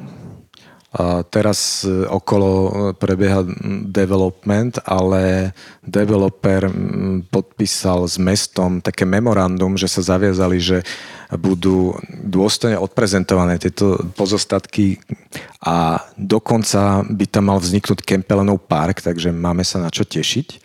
[0.96, 3.44] a teraz e, okolo e, prebieha
[3.84, 5.52] development, ale
[5.84, 6.72] developer
[7.28, 10.80] podpísal s mestom také memorandum, že sa zaviazali, že
[11.34, 15.02] budú dôstojne odprezentované tieto pozostatky
[15.66, 20.62] a dokonca by tam mal vzniknúť Kempelenov park, takže máme sa na čo tešiť.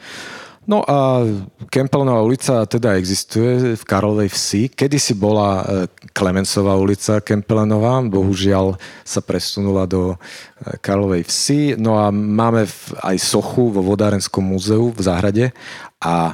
[0.70, 1.26] No a
[1.74, 4.62] Kempelenová ulica teda existuje v Karlovej vsi.
[4.70, 10.18] Kedy si bola e, Klemencová ulica Kempelenová, bohužiaľ sa presunula do e,
[10.78, 11.62] Karlovej vsi.
[11.82, 12.70] No a máme
[13.02, 15.46] aj sochu vo Vodárenskom múzeu v Záhrade
[15.98, 16.34] a e,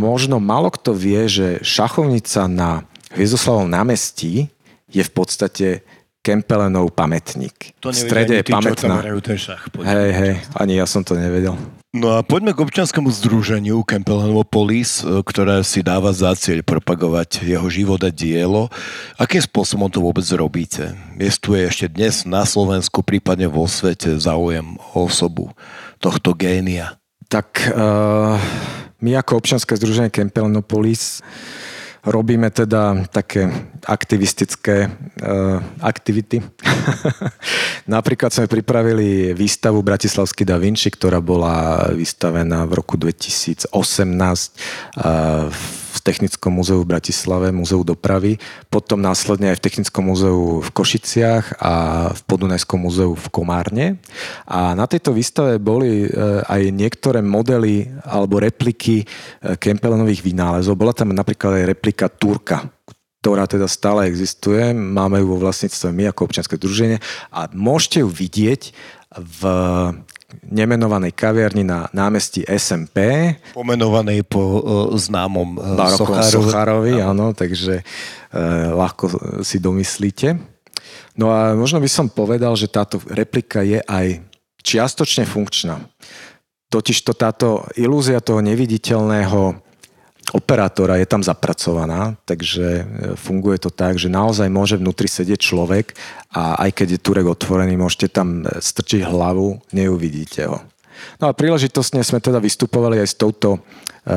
[0.00, 4.50] možno málo kto vie, že šachovnica na Hviezdoslavom námestí
[4.90, 5.66] je v podstate
[6.24, 7.78] Kempelenov pamätník.
[7.84, 9.04] To v strede je pamätná.
[9.86, 11.54] Hej, hej, ani ja som to nevedel.
[11.94, 17.68] No a poďme k občianskému združeniu Kempelenopolis, e, ktoré si dáva za cieľ propagovať jeho
[17.70, 18.66] život a dielo.
[19.14, 20.90] Akým spôsobom to vôbec robíte?
[21.14, 25.54] Jestuje ešte dnes na Slovensku, prípadne vo svete záujem o osobu
[26.02, 26.98] tohto génia?
[27.30, 28.42] Tak uh,
[28.98, 31.22] my ako občianske združenie Kempelenopolis
[32.06, 33.50] Robíme teda také
[33.84, 36.40] aktivistické uh, aktivity.
[37.94, 45.48] Napríklad sme pripravili výstavu Bratislavský da Vinci, ktorá bola vystavená v roku 2018 uh,
[45.94, 51.62] v Technickom múzeu v Bratislave, Múzeu dopravy, potom následne aj v Technickom múzeu v Košiciach
[51.62, 51.74] a
[52.10, 53.86] v Podunajskom múzeu v Komárne.
[54.42, 56.08] A na tejto výstave boli e,
[56.42, 59.06] aj niektoré modely alebo repliky
[59.38, 60.74] Kempelenových vynálezov.
[60.74, 62.66] Bola tam napríklad aj replika Turka,
[63.24, 64.76] ktorá teda stále existuje.
[64.76, 67.00] Máme ju vo vlastníctve my ako občianske druženie
[67.32, 68.76] a môžete ju vidieť
[69.16, 69.40] v
[70.44, 73.32] nemenovanej kaviarni na námestí SMP.
[73.56, 74.60] Pomenovanej po uh,
[74.92, 76.32] známom uh, Socharovi.
[76.36, 80.36] Socharovi, áno, takže uh, ľahko si domyslíte.
[81.16, 84.20] No a možno by som povedal, že táto replika je aj
[84.60, 85.80] čiastočne funkčná.
[86.68, 89.63] Totiž to táto ilúzia toho neviditeľného
[90.32, 92.84] operátora je tam zapracovaná, takže e,
[93.18, 95.92] funguje to tak, že naozaj môže vnútri sedieť človek
[96.32, 100.64] a aj keď je turek otvorený, môžete tam e, strčiť hlavu, neuvidíte ho.
[101.18, 103.62] No a príležitostne sme teda vystupovali aj s touto
[104.04, 104.12] Eh,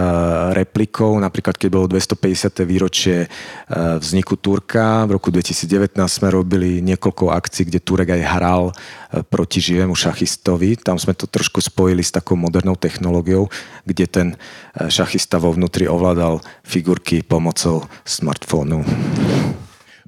[0.51, 1.15] replikou.
[1.15, 2.67] Napríklad, keď bolo 250.
[2.67, 3.29] výročie eh,
[3.71, 9.63] vzniku Turka, v roku 2019 sme robili niekoľko akcií, kde Turek aj hral eh, proti
[9.63, 10.75] živému šachistovi.
[10.83, 13.47] Tam sme to trošku spojili s takou modernou technológiou,
[13.87, 14.27] kde ten
[14.75, 18.83] šachista vo vnútri ovládal figurky pomocou smartfónu.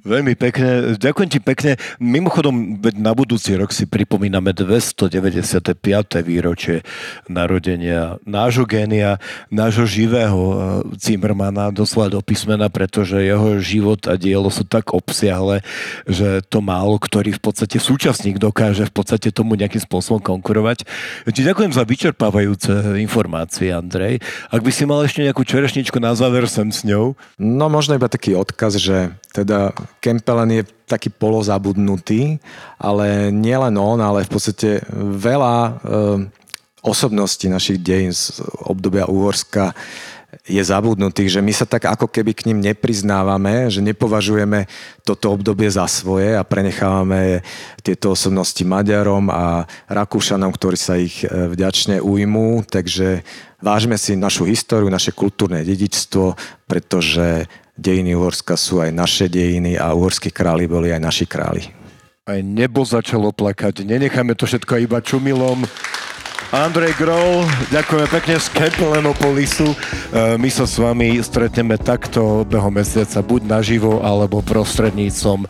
[0.06, 1.72] Veľmi pekne, ďakujem ti pekne.
[2.00, 5.76] Mimochodom, na budúci rok si pripomíname 295.
[6.24, 6.88] výročie
[7.28, 9.20] narodenia nášho génia,
[9.52, 10.56] nášho živého eh,
[10.96, 15.66] Zimmermana, doslova do písmena, pretože jeho život a dielo sú tak obsiahle,
[16.08, 20.86] že to málo ktorý v podstate súčasník dokáže v podstate tomu nejakým spôsobom konkurovať.
[21.26, 24.22] Ti ďakujem za vyčerpávajúce informácie, Andrej.
[24.54, 27.18] Ak by si mal ešte nejakú čerešničku na záver sem s ňou?
[27.40, 29.72] No možno iba taký odkaz, že teda
[30.02, 32.42] Kempelen je taký polozabudnutý,
[32.82, 35.72] ale nielen on, ale v podstate veľa e,
[36.82, 39.78] osobností našich dejín z obdobia Úhorska
[40.46, 44.70] je zabudnutých, že my sa tak ako keby k ním nepriznávame, že nepovažujeme
[45.02, 47.42] toto obdobie za svoje a prenechávame
[47.82, 53.26] tieto osobnosti Maďarom a Rakúšanom, ktorí sa ich e, vďačne ujmú, takže
[53.62, 56.38] vážme si našu históriu, naše kultúrne dedičstvo,
[56.70, 57.50] pretože
[57.80, 61.64] dejiny Uhorska sú aj naše dejiny a uhorskí králi boli aj naši králi.
[62.28, 63.88] Aj nebo začalo plakať.
[63.88, 65.66] Nenecháme to všetko iba čumilom.
[66.50, 69.70] Andrej Grol, ďakujeme pekne z Kempelenopolisu.
[69.70, 69.78] E,
[70.34, 75.46] my sa s vami stretneme takto behom mesiaca, buď naživo, alebo prostrednícom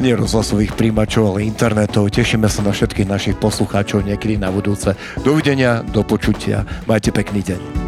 [0.00, 2.08] nerozhlasových príjimačov, ale internetov.
[2.08, 4.96] Tešíme sa na všetkých našich poslucháčov niekedy na budúce.
[5.20, 6.64] Dovidenia, do počutia.
[6.88, 7.87] Majte pekný deň.